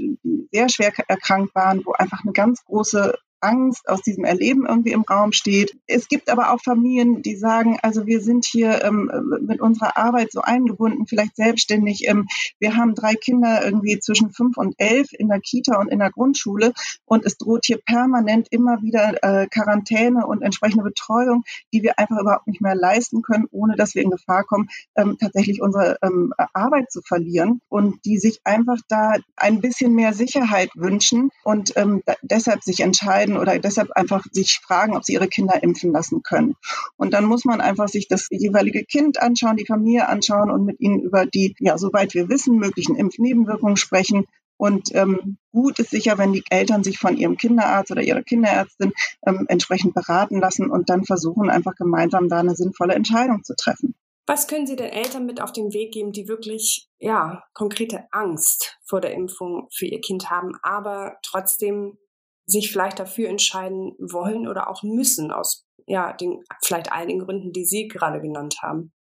sehr 0.52 0.68
schwer 0.70 0.92
erkrankt 1.08 1.54
waren, 1.54 1.84
wo 1.84 1.92
einfach 1.92 2.22
eine 2.24 2.32
ganz 2.32 2.64
große 2.64 3.18
Angst 3.46 3.88
aus 3.88 4.02
diesem 4.02 4.24
Erleben 4.24 4.66
irgendwie 4.66 4.90
im 4.90 5.02
Raum 5.02 5.32
steht. 5.32 5.76
Es 5.86 6.08
gibt 6.08 6.28
aber 6.28 6.52
auch 6.52 6.60
Familien, 6.60 7.22
die 7.22 7.36
sagen, 7.36 7.78
also 7.82 8.06
wir 8.06 8.20
sind 8.20 8.44
hier 8.44 8.84
ähm, 8.84 9.10
mit 9.40 9.60
unserer 9.60 9.96
Arbeit 9.96 10.32
so 10.32 10.40
eingebunden, 10.40 11.06
vielleicht 11.06 11.36
selbstständig. 11.36 12.08
Ähm, 12.08 12.26
wir 12.58 12.76
haben 12.76 12.94
drei 12.94 13.14
Kinder 13.14 13.64
irgendwie 13.64 14.00
zwischen 14.00 14.30
fünf 14.30 14.56
und 14.56 14.74
elf 14.78 15.08
in 15.12 15.28
der 15.28 15.40
Kita 15.40 15.78
und 15.78 15.88
in 15.88 16.00
der 16.00 16.10
Grundschule 16.10 16.72
und 17.04 17.24
es 17.24 17.38
droht 17.38 17.64
hier 17.64 17.78
permanent 17.78 18.48
immer 18.50 18.82
wieder 18.82 19.22
äh, 19.22 19.46
Quarantäne 19.46 20.26
und 20.26 20.42
entsprechende 20.42 20.82
Betreuung, 20.82 21.44
die 21.72 21.82
wir 21.82 21.98
einfach 21.98 22.18
überhaupt 22.18 22.48
nicht 22.48 22.60
mehr 22.60 22.74
leisten 22.74 23.22
können, 23.22 23.46
ohne 23.50 23.76
dass 23.76 23.94
wir 23.94 24.02
in 24.02 24.10
Gefahr 24.10 24.44
kommen, 24.44 24.68
ähm, 24.96 25.16
tatsächlich 25.20 25.62
unsere 25.62 25.98
ähm, 26.02 26.32
Arbeit 26.52 26.90
zu 26.90 27.00
verlieren 27.02 27.60
und 27.68 28.04
die 28.04 28.18
sich 28.18 28.40
einfach 28.44 28.78
da 28.88 29.14
ein 29.36 29.60
bisschen 29.60 29.94
mehr 29.94 30.12
Sicherheit 30.12 30.70
wünschen 30.74 31.30
und 31.44 31.72
ähm, 31.76 32.02
deshalb 32.22 32.62
sich 32.64 32.80
entscheiden, 32.80 33.35
oder 33.38 33.58
deshalb 33.58 33.90
einfach 33.92 34.24
sich 34.30 34.58
fragen, 34.58 34.96
ob 34.96 35.04
sie 35.04 35.14
ihre 35.14 35.28
Kinder 35.28 35.62
impfen 35.62 35.92
lassen 35.92 36.22
können. 36.22 36.54
Und 36.96 37.14
dann 37.14 37.24
muss 37.24 37.44
man 37.44 37.60
einfach 37.60 37.88
sich 37.88 38.08
das 38.08 38.28
jeweilige 38.30 38.84
Kind 38.84 39.20
anschauen, 39.20 39.56
die 39.56 39.66
Familie 39.66 40.08
anschauen 40.08 40.50
und 40.50 40.64
mit 40.64 40.80
ihnen 40.80 41.00
über 41.00 41.26
die, 41.26 41.54
ja, 41.58 41.78
soweit 41.78 42.14
wir 42.14 42.28
wissen, 42.28 42.58
möglichen 42.58 42.96
Impfnebenwirkungen 42.96 43.76
sprechen. 43.76 44.24
Und 44.58 44.94
ähm, 44.94 45.36
gut 45.52 45.78
ist 45.78 45.90
sicher, 45.90 46.16
wenn 46.16 46.32
die 46.32 46.44
Eltern 46.48 46.82
sich 46.82 46.98
von 46.98 47.16
ihrem 47.16 47.36
Kinderarzt 47.36 47.90
oder 47.90 48.02
ihrer 48.02 48.22
Kinderärztin 48.22 48.92
ähm, 49.26 49.44
entsprechend 49.48 49.94
beraten 49.94 50.40
lassen 50.40 50.70
und 50.70 50.88
dann 50.88 51.04
versuchen, 51.04 51.50
einfach 51.50 51.74
gemeinsam 51.74 52.28
da 52.28 52.40
eine 52.40 52.56
sinnvolle 52.56 52.94
Entscheidung 52.94 53.44
zu 53.44 53.54
treffen. 53.54 53.94
Was 54.26 54.48
können 54.48 54.66
Sie 54.66 54.74
den 54.74 54.90
Eltern 54.90 55.24
mit 55.24 55.40
auf 55.40 55.52
den 55.52 55.72
Weg 55.72 55.92
geben, 55.92 56.10
die 56.10 56.26
wirklich, 56.26 56.88
ja, 56.98 57.44
konkrete 57.54 58.08
Angst 58.10 58.76
vor 58.84 59.00
der 59.00 59.12
Impfung 59.12 59.68
für 59.72 59.86
ihr 59.86 60.00
Kind 60.00 60.30
haben, 60.30 60.56
aber 60.62 61.18
trotzdem 61.22 61.96
sich 62.46 62.70
vielleicht 62.70 62.98
dafür 62.98 63.28
entscheiden 63.28 63.92
wollen 63.98 64.48
oder 64.48 64.70
auch 64.70 64.82
müssen, 64.82 65.30
aus 65.30 65.66
ja, 65.86 66.12
den 66.12 66.42
vielleicht 66.62 66.92
einigen 66.92 67.20
Gründen, 67.20 67.52
die 67.52 67.64
Sie 67.64 67.88
gerade 67.88 68.20
genannt 68.20 68.56
haben? 68.62 68.92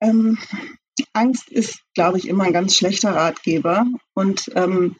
Ähm, 0.00 0.38
Angst 1.12 1.50
ist, 1.50 1.80
glaube 1.94 2.18
ich, 2.18 2.28
immer 2.28 2.44
ein 2.44 2.52
ganz 2.52 2.74
schlechter 2.74 3.14
Ratgeber. 3.14 3.86
Und 4.14 4.50
ähm, 4.54 4.96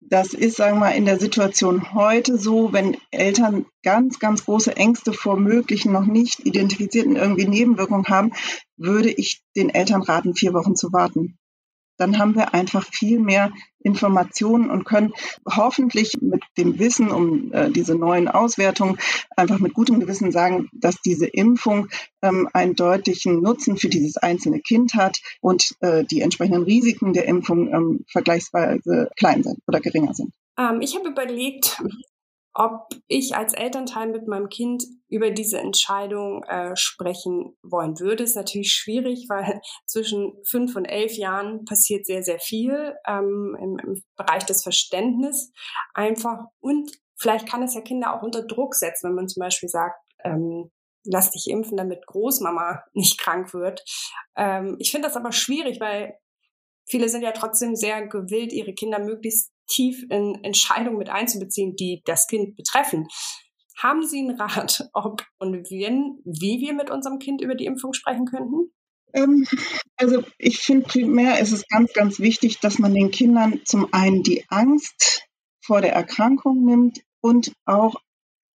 das 0.00 0.34
ist, 0.34 0.56
sagen 0.56 0.76
wir 0.76 0.80
mal, 0.80 0.90
in 0.90 1.06
der 1.06 1.18
Situation 1.18 1.94
heute 1.94 2.36
so, 2.38 2.74
wenn 2.74 2.98
Eltern 3.10 3.64
ganz, 3.82 4.18
ganz 4.18 4.44
große 4.44 4.76
Ängste 4.76 5.14
vor 5.14 5.38
möglichen 5.38 5.92
noch 5.92 6.04
nicht 6.04 6.40
identifizierten 6.40 7.16
irgendwie 7.16 7.46
Nebenwirkungen 7.46 8.06
haben, 8.08 8.32
würde 8.76 9.10
ich 9.10 9.42
den 9.56 9.70
Eltern 9.70 10.02
raten, 10.02 10.34
vier 10.34 10.52
Wochen 10.52 10.76
zu 10.76 10.92
warten 10.92 11.38
dann 11.96 12.18
haben 12.18 12.34
wir 12.34 12.54
einfach 12.54 12.84
viel 12.84 13.20
mehr 13.20 13.52
Informationen 13.80 14.70
und 14.70 14.84
können 14.84 15.12
hoffentlich 15.46 16.14
mit 16.20 16.42
dem 16.56 16.78
Wissen 16.78 17.10
um 17.10 17.52
äh, 17.52 17.70
diese 17.70 17.94
neuen 17.94 18.28
Auswertungen 18.28 18.98
einfach 19.36 19.58
mit 19.58 19.74
gutem 19.74 20.00
Gewissen 20.00 20.32
sagen, 20.32 20.68
dass 20.72 20.96
diese 21.02 21.26
Impfung 21.26 21.88
ähm, 22.22 22.48
einen 22.52 22.74
deutlichen 22.74 23.42
Nutzen 23.42 23.76
für 23.76 23.88
dieses 23.88 24.16
einzelne 24.16 24.60
Kind 24.60 24.94
hat 24.94 25.18
und 25.40 25.76
äh, 25.80 26.04
die 26.04 26.22
entsprechenden 26.22 26.62
Risiken 26.62 27.12
der 27.12 27.26
Impfung 27.26 27.68
ähm, 27.68 28.04
vergleichsweise 28.10 29.10
klein 29.16 29.42
sind 29.42 29.58
oder 29.66 29.80
geringer 29.80 30.14
sind. 30.14 30.32
Ähm, 30.58 30.80
ich 30.80 30.96
habe 30.96 31.08
überlegt, 31.08 31.82
ob 32.54 32.88
ich 33.08 33.36
als 33.36 33.52
Elternteil 33.52 34.08
mit 34.08 34.28
meinem 34.28 34.48
Kind 34.48 34.84
über 35.08 35.30
diese 35.30 35.58
Entscheidung 35.58 36.44
äh, 36.44 36.76
sprechen 36.76 37.56
wollen 37.62 37.98
würde. 37.98 38.22
Ist 38.22 38.36
natürlich 38.36 38.72
schwierig, 38.72 39.26
weil 39.28 39.60
zwischen 39.86 40.32
fünf 40.48 40.76
und 40.76 40.84
elf 40.84 41.14
Jahren 41.14 41.64
passiert 41.64 42.06
sehr, 42.06 42.22
sehr 42.22 42.38
viel 42.38 42.94
ähm, 43.06 43.56
im, 43.60 43.78
im 43.78 44.02
Bereich 44.16 44.44
des 44.44 44.62
Verständnisses 44.62 45.52
einfach. 45.94 46.44
Und 46.60 46.90
vielleicht 47.16 47.48
kann 47.48 47.62
es 47.62 47.74
ja 47.74 47.80
Kinder 47.80 48.14
auch 48.14 48.22
unter 48.22 48.46
Druck 48.46 48.74
setzen, 48.74 49.08
wenn 49.08 49.16
man 49.16 49.28
zum 49.28 49.40
Beispiel 49.40 49.68
sagt, 49.68 49.96
ähm, 50.24 50.70
lass 51.04 51.30
dich 51.32 51.48
impfen, 51.48 51.76
damit 51.76 52.06
Großmama 52.06 52.84
nicht 52.92 53.18
krank 53.18 53.52
wird. 53.52 53.84
Ähm, 54.36 54.76
ich 54.78 54.90
finde 54.90 55.08
das 55.08 55.16
aber 55.16 55.32
schwierig, 55.32 55.80
weil 55.80 56.18
viele 56.86 57.08
sind 57.08 57.22
ja 57.22 57.32
trotzdem 57.32 57.74
sehr 57.76 58.06
gewillt, 58.06 58.52
ihre 58.52 58.74
Kinder 58.74 58.98
möglichst 58.98 59.53
tief 59.66 60.04
in 60.10 60.42
Entscheidungen 60.42 60.98
mit 60.98 61.10
einzubeziehen, 61.10 61.76
die 61.76 62.02
das 62.04 62.26
Kind 62.26 62.56
betreffen. 62.56 63.06
Haben 63.76 64.06
Sie 64.06 64.20
einen 64.20 64.40
Rat, 64.40 64.88
ob 64.92 65.24
und 65.38 65.70
wenn, 65.70 66.18
wie 66.24 66.60
wir 66.60 66.74
mit 66.74 66.90
unserem 66.90 67.18
Kind 67.18 67.40
über 67.40 67.54
die 67.54 67.66
Impfung 67.66 67.92
sprechen 67.92 68.26
könnten? 68.26 68.72
Ähm, 69.14 69.46
also 69.96 70.22
ich 70.38 70.58
finde 70.58 70.86
primär 70.86 71.38
ist 71.38 71.52
es 71.52 71.66
ganz, 71.68 71.92
ganz 71.92 72.18
wichtig, 72.18 72.60
dass 72.60 72.78
man 72.78 72.94
den 72.94 73.10
Kindern 73.10 73.60
zum 73.64 73.92
einen 73.92 74.22
die 74.22 74.44
Angst 74.48 75.22
vor 75.64 75.80
der 75.80 75.92
Erkrankung 75.92 76.64
nimmt 76.64 77.00
und 77.20 77.52
auch 77.64 77.94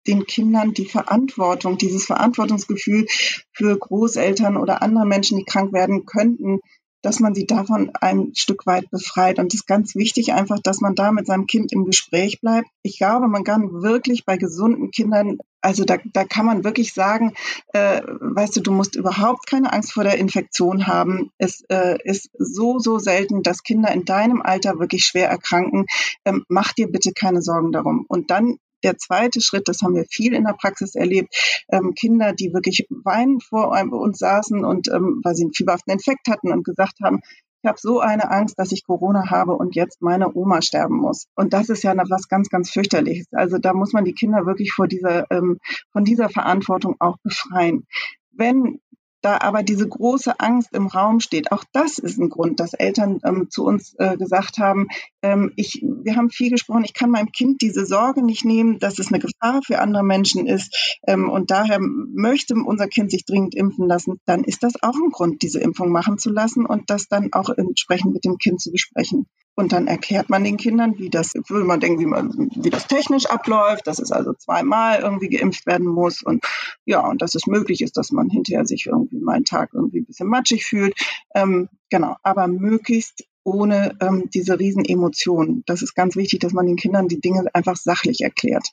den 0.08 0.26
Kindern 0.26 0.74
die 0.74 0.86
Verantwortung, 0.86 1.78
dieses 1.78 2.06
Verantwortungsgefühl 2.06 3.06
für 3.54 3.78
Großeltern 3.78 4.58
oder 4.58 4.82
andere 4.82 5.06
Menschen, 5.06 5.38
die 5.38 5.46
krank 5.46 5.74
werden 5.74 6.06
könnten, 6.06 6.60
dass 7.06 7.20
man 7.20 7.36
sie 7.36 7.46
davon 7.46 7.92
ein 8.02 8.32
Stück 8.34 8.66
weit 8.66 8.90
befreit. 8.90 9.38
Und 9.38 9.54
es 9.54 9.62
ist 9.62 9.68
ganz 9.68 9.96
wichtig 9.96 10.34
einfach, 10.34 10.60
dass 10.60 10.82
man 10.82 10.96
da 10.96 11.12
mit 11.12 11.28
seinem 11.28 11.46
Kind 11.46 11.72
im 11.72 11.86
Gespräch 11.86 12.42
bleibt. 12.42 12.68
Ich 12.82 12.98
glaube, 12.98 13.28
man 13.28 13.44
kann 13.44 13.84
wirklich 13.84 14.26
bei 14.26 14.38
gesunden 14.38 14.90
Kindern, 14.90 15.38
also 15.62 15.84
da, 15.84 15.98
da 16.14 16.24
kann 16.24 16.48
man 16.48 16.64
wirklich 16.64 16.94
sagen, 16.94 17.34
äh, 17.74 18.02
weißt 18.08 18.56
du, 18.58 18.62
du 18.62 18.72
musst 18.72 18.96
überhaupt 18.96 19.46
keine 19.48 19.72
Angst 19.72 19.94
vor 19.94 20.04
der 20.04 20.18
Infektion 20.18 20.88
haben. 20.88 21.30
Es 21.38 21.64
äh, 21.70 21.98
ist 22.04 22.30
so, 22.40 22.80
so 22.80 22.98
selten, 22.98 23.44
dass 23.44 23.62
Kinder 23.62 23.92
in 23.92 24.06
deinem 24.06 24.42
Alter 24.42 24.80
wirklich 24.80 25.06
schwer 25.06 25.30
erkranken. 25.30 25.86
Ähm, 26.26 26.44
mach 26.50 26.74
dir 26.74 26.88
bitte 26.88 27.12
keine 27.14 27.44
Sorgen 27.44 27.72
darum. 27.72 28.06
Und 28.08 28.32
dann 28.32 28.58
der 28.84 28.98
zweite 28.98 29.42
Schritt, 29.42 29.68
das 29.68 29.82
haben 29.82 29.96
wir 29.96 30.06
viel 30.10 30.34
in 30.34 30.44
der 30.44 30.54
Praxis 30.54 30.96
erlebt, 30.96 31.34
ähm, 31.70 31.94
Kinder, 31.94 32.34
die 32.34 32.54
wirklich 32.54 32.88
weinend 32.90 33.44
vor 33.44 33.72
uns 33.72 34.20
saßen 34.20 34.64
und 34.64 34.88
ähm, 34.90 35.22
weil 35.24 35.36
sie 35.36 35.44
einen 35.44 35.54
fieberhaften 35.54 35.94
Infekt 35.94 36.28
hatten 36.28 36.52
und 36.52 36.64
gesagt 36.64 37.00
haben, 37.04 37.22
ich 37.66 37.68
habe 37.68 37.80
so 37.82 38.00
eine 38.00 38.30
Angst, 38.30 38.60
dass 38.60 38.72
ich 38.72 38.86
Corona 38.86 39.32
habe 39.32 39.54
und 39.54 39.76
jetzt 39.76 40.00
meine 40.00 40.32
Oma 40.36 40.62
sterben 40.62 40.98
muss. 40.98 41.26
Und 41.36 41.52
das 41.52 41.70
ist 41.70 41.84
ja 41.84 41.96
was 41.98 42.28
ganz, 42.28 42.50
ganz 42.50 42.70
fürchterliches. 42.70 43.26
Also 43.32 43.58
da 43.58 43.74
muss 43.74 43.92
man 43.92 44.06
die 44.06 44.14
Kinder 44.14 44.46
wirklich 44.46 44.72
vor 44.72 44.88
dieser, 44.88 45.26
ähm, 45.32 45.58
von 45.92 46.04
dieser 46.04 46.30
Verantwortung 46.30 46.96
auch 47.00 47.18
befreien. 47.24 47.88
Wenn 48.32 48.82
da 49.26 49.40
aber 49.42 49.64
diese 49.64 49.88
große 49.88 50.40
Angst 50.40 50.70
im 50.74 50.86
Raum 50.86 51.20
steht. 51.20 51.52
Auch 51.52 51.64
das 51.74 51.98
ist 51.98 52.20
ein 52.20 52.30
Grund, 52.30 52.60
dass 52.60 52.76
Eltern 52.76 53.20
ähm, 53.26 53.48
zu 53.50 53.66
uns 53.66 53.96
äh, 53.98 54.18
gesagt 54.18 54.60
haben, 54.60 54.88
ähm, 55.24 55.52
ich, 55.56 55.84
wir 56.04 56.16
haben 56.16 56.30
viel 56.30 56.52
gesprochen, 56.52 56.84
ich 56.86 56.94
kann 56.94 57.10
meinem 57.10 57.32
Kind 57.32 57.64
diese 57.64 57.88
Sorge 57.88 58.24
nicht 58.24 58.46
nehmen, 58.46 58.78
dass 58.78 59.00
es 59.00 59.08
eine 59.08 59.20
Gefahr 59.20 59.62
für 59.66 59.80
andere 59.80 60.04
Menschen 60.04 60.46
ist 60.46 61.00
ähm, 61.08 61.30
und 61.30 61.50
daher 61.50 61.80
möchte 61.82 62.54
unser 62.54 62.88
Kind 62.88 63.10
sich 63.10 63.26
dringend 63.26 63.56
impfen 63.56 63.88
lassen, 63.88 64.20
dann 64.26 64.44
ist 64.44 64.62
das 64.62 64.74
auch 64.84 64.96
ein 64.96 65.10
Grund, 65.10 65.42
diese 65.42 65.60
Impfung 65.60 65.90
machen 65.90 66.20
zu 66.20 66.30
lassen 66.30 66.66
und 66.68 66.92
das 66.92 67.08
dann 67.08 67.34
auch 67.34 67.50
entsprechend 67.50 68.14
mit 68.14 68.26
dem 68.26 68.38
Kind 68.38 68.62
zu 68.62 68.72
besprechen. 68.72 69.26
Und 69.56 69.72
dann 69.72 69.88
erklärt 69.88 70.30
man 70.30 70.44
den 70.44 70.58
Kindern, 70.58 70.98
wie 70.98 71.10
das, 71.10 71.34
will 71.48 71.64
man 71.64 71.80
denken, 71.80 72.00
wie 72.00 72.06
man, 72.06 72.52
wie 72.56 72.70
das 72.70 72.88
technisch 72.88 73.26
abläuft, 73.26 73.88
dass 73.88 74.00
es 74.00 74.12
also 74.12 74.34
zweimal 74.34 75.00
irgendwie 75.00 75.30
geimpft 75.30 75.66
werden 75.66 75.88
muss 75.88 76.22
und 76.22 76.44
ja, 76.86 77.08
und 77.08 77.22
dass 77.22 77.36
es 77.36 77.48
möglich 77.48 77.82
ist, 77.82 77.96
dass 77.96 78.12
man 78.12 78.30
hinterher 78.30 78.66
sich 78.66 78.88
irgendwie 78.88 79.20
mal 79.20 79.36
einen 79.36 79.46
Tag 79.46 79.70
irgendwie 79.74 80.02
ein 80.02 80.06
bisschen 80.06 80.28
matschig 80.28 80.66
fühlt. 80.66 80.94
Ähm, 81.34 81.70
genau, 81.90 82.18
aber 82.22 82.48
möglichst 82.48 83.24
ohne 83.46 83.98
ähm, 84.02 84.30
diese 84.34 84.60
Riesenemotionen. 84.60 85.64
Das 85.68 85.82
ist 85.82 85.94
ganz 85.94 86.16
wichtig, 86.16 86.40
dass 86.40 86.52
man 86.52 86.66
den 86.66 86.76
Kindern 86.76 87.08
die 87.08 87.22
Dinge 87.22 87.46
einfach 87.54 87.78
sachlich 87.78 88.22
erklärt. 88.22 88.68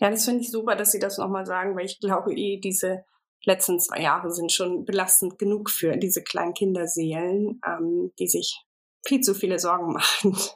Ja, 0.00 0.10
das 0.10 0.24
finde 0.24 0.42
ich 0.42 0.50
super, 0.50 0.76
dass 0.76 0.92
Sie 0.92 0.98
das 0.98 1.18
nochmal 1.18 1.46
sagen, 1.46 1.74
weil 1.76 1.86
ich 1.86 1.98
glaube 1.98 2.34
eh, 2.34 2.60
diese 2.60 3.04
letzten 3.44 3.80
zwei 3.80 4.02
Jahre 4.02 4.30
sind 4.30 4.52
schon 4.52 4.84
belastend 4.84 5.38
genug 5.38 5.70
für 5.70 5.96
diese 5.96 6.22
kleinen 6.22 6.54
Kinderseelen, 6.54 7.60
ähm, 7.66 8.12
die 8.18 8.28
sich 8.28 8.64
viel 9.04 9.20
zu 9.20 9.34
viele 9.34 9.58
Sorgen 9.58 9.92
machen. 9.92 10.36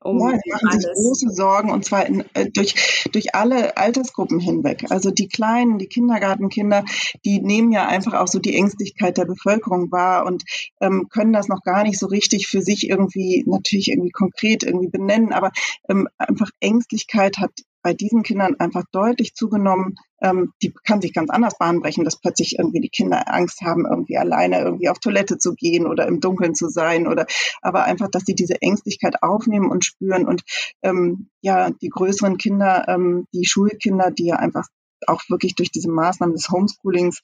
Um 0.00 0.20
ja, 0.20 0.38
die 0.44 0.50
machen 0.52 0.68
alles. 0.68 0.84
sich 0.84 0.92
große 0.94 1.30
Sorgen 1.30 1.70
und 1.72 1.84
zwar 1.84 2.06
in, 2.06 2.24
äh, 2.34 2.48
durch, 2.50 3.08
durch 3.10 3.34
alle 3.34 3.76
Altersgruppen 3.76 4.38
hinweg. 4.38 4.84
Also 4.90 5.10
die 5.10 5.26
Kleinen, 5.26 5.78
die 5.78 5.88
Kindergartenkinder, 5.88 6.84
die 7.24 7.40
nehmen 7.40 7.72
ja 7.72 7.88
einfach 7.88 8.14
auch 8.14 8.28
so 8.28 8.38
die 8.38 8.54
Ängstlichkeit 8.54 9.18
der 9.18 9.24
Bevölkerung 9.24 9.90
wahr 9.90 10.24
und 10.24 10.44
ähm, 10.80 11.08
können 11.10 11.32
das 11.32 11.48
noch 11.48 11.62
gar 11.62 11.82
nicht 11.82 11.98
so 11.98 12.06
richtig 12.06 12.46
für 12.46 12.62
sich 12.62 12.88
irgendwie, 12.88 13.42
natürlich 13.48 13.88
irgendwie 13.88 14.12
konkret 14.12 14.62
irgendwie 14.62 14.88
benennen, 14.88 15.32
aber 15.32 15.50
ähm, 15.88 16.06
einfach 16.16 16.50
Ängstlichkeit 16.60 17.38
hat 17.38 17.50
bei 17.88 17.94
diesen 17.94 18.22
Kindern 18.22 18.56
einfach 18.58 18.84
deutlich 18.92 19.34
zugenommen. 19.34 19.94
Ähm, 20.20 20.52
die 20.60 20.74
kann 20.84 21.00
sich 21.00 21.14
ganz 21.14 21.30
anders 21.30 21.56
bahnbrechen, 21.56 22.04
dass 22.04 22.20
plötzlich 22.20 22.58
irgendwie 22.58 22.82
die 22.82 22.90
Kinder 22.90 23.32
Angst 23.32 23.62
haben, 23.62 23.86
irgendwie 23.86 24.18
alleine 24.18 24.60
irgendwie 24.60 24.90
auf 24.90 24.98
Toilette 24.98 25.38
zu 25.38 25.54
gehen 25.54 25.86
oder 25.86 26.06
im 26.06 26.20
Dunkeln 26.20 26.54
zu 26.54 26.68
sein 26.68 27.06
oder 27.06 27.24
aber 27.62 27.84
einfach, 27.84 28.10
dass 28.10 28.24
sie 28.26 28.34
diese 28.34 28.60
Ängstlichkeit 28.60 29.22
aufnehmen 29.22 29.70
und 29.70 29.86
spüren 29.86 30.26
und 30.26 30.42
ähm, 30.82 31.30
ja, 31.40 31.70
die 31.70 31.88
größeren 31.88 32.36
Kinder, 32.36 32.84
ähm, 32.88 33.26
die 33.32 33.46
Schulkinder, 33.46 34.10
die 34.10 34.26
ja 34.26 34.36
einfach 34.36 34.66
auch 35.06 35.22
wirklich 35.30 35.54
durch 35.54 35.70
diese 35.70 35.90
Maßnahmen 35.90 36.34
des 36.34 36.50
Homeschoolings 36.50 37.22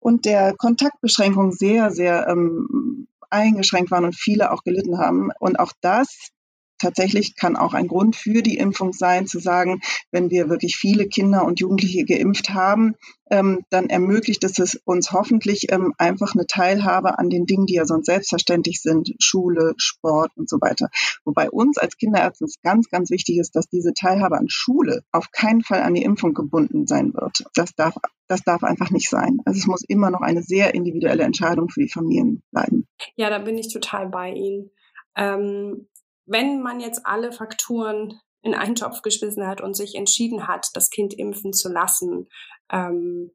und 0.00 0.24
der 0.24 0.54
Kontaktbeschränkung 0.56 1.52
sehr, 1.52 1.90
sehr 1.90 2.28
ähm, 2.28 3.08
eingeschränkt 3.28 3.90
waren 3.90 4.06
und 4.06 4.16
viele 4.16 4.52
auch 4.52 4.62
gelitten 4.62 4.96
haben. 4.96 5.32
Und 5.38 5.60
auch 5.60 5.72
das 5.82 6.30
tatsächlich 6.78 7.36
kann 7.36 7.56
auch 7.56 7.74
ein 7.74 7.88
Grund 7.88 8.16
für 8.16 8.42
die 8.42 8.56
Impfung 8.56 8.92
sein, 8.92 9.26
zu 9.26 9.38
sagen, 9.38 9.80
wenn 10.10 10.30
wir 10.30 10.48
wirklich 10.48 10.76
viele 10.76 11.06
Kinder 11.06 11.44
und 11.44 11.60
Jugendliche 11.60 12.04
geimpft 12.04 12.50
haben, 12.50 12.94
ähm, 13.30 13.64
dann 13.70 13.90
ermöglicht 13.90 14.44
es 14.44 14.80
uns 14.84 15.12
hoffentlich 15.12 15.70
ähm, 15.70 15.94
einfach 15.98 16.34
eine 16.34 16.46
Teilhabe 16.46 17.18
an 17.18 17.30
den 17.30 17.46
Dingen, 17.46 17.66
die 17.66 17.74
ja 17.74 17.84
sonst 17.84 18.06
selbstverständlich 18.06 18.80
sind, 18.80 19.14
Schule, 19.18 19.74
Sport 19.76 20.32
und 20.36 20.48
so 20.48 20.56
weiter. 20.60 20.88
Wobei 21.24 21.50
uns 21.50 21.78
als 21.78 21.96
Kinderärzten 21.96 22.48
ganz, 22.62 22.88
ganz 22.88 23.10
wichtig 23.10 23.38
ist, 23.38 23.54
dass 23.54 23.68
diese 23.68 23.92
Teilhabe 23.92 24.38
an 24.38 24.48
Schule 24.48 25.02
auf 25.12 25.30
keinen 25.30 25.62
Fall 25.62 25.82
an 25.82 25.94
die 25.94 26.02
Impfung 26.02 26.34
gebunden 26.34 26.86
sein 26.86 27.12
wird. 27.14 27.44
Das 27.54 27.74
darf, 27.74 27.96
das 28.26 28.42
darf 28.42 28.62
einfach 28.62 28.90
nicht 28.90 29.08
sein. 29.08 29.38
Also 29.44 29.58
es 29.58 29.66
muss 29.66 29.82
immer 29.86 30.10
noch 30.10 30.20
eine 30.20 30.42
sehr 30.42 30.74
individuelle 30.74 31.24
Entscheidung 31.24 31.68
für 31.68 31.80
die 31.80 31.90
Familien 31.90 32.42
bleiben. 32.50 32.86
Ja, 33.16 33.30
da 33.30 33.38
bin 33.38 33.58
ich 33.58 33.72
total 33.72 34.08
bei 34.08 34.30
Ihnen. 34.32 34.70
Ähm, 35.16 35.88
wenn 36.28 36.62
man 36.62 36.80
jetzt 36.80 37.04
alle 37.04 37.32
Faktoren 37.32 38.20
in 38.42 38.54
einen 38.54 38.74
Topf 38.74 39.02
geschmissen 39.02 39.46
hat 39.46 39.60
und 39.60 39.74
sich 39.74 39.94
entschieden 39.94 40.46
hat, 40.46 40.68
das 40.74 40.90
Kind 40.90 41.14
impfen 41.14 41.52
zu 41.52 41.68
lassen, 41.68 42.28
ähm, 42.70 43.32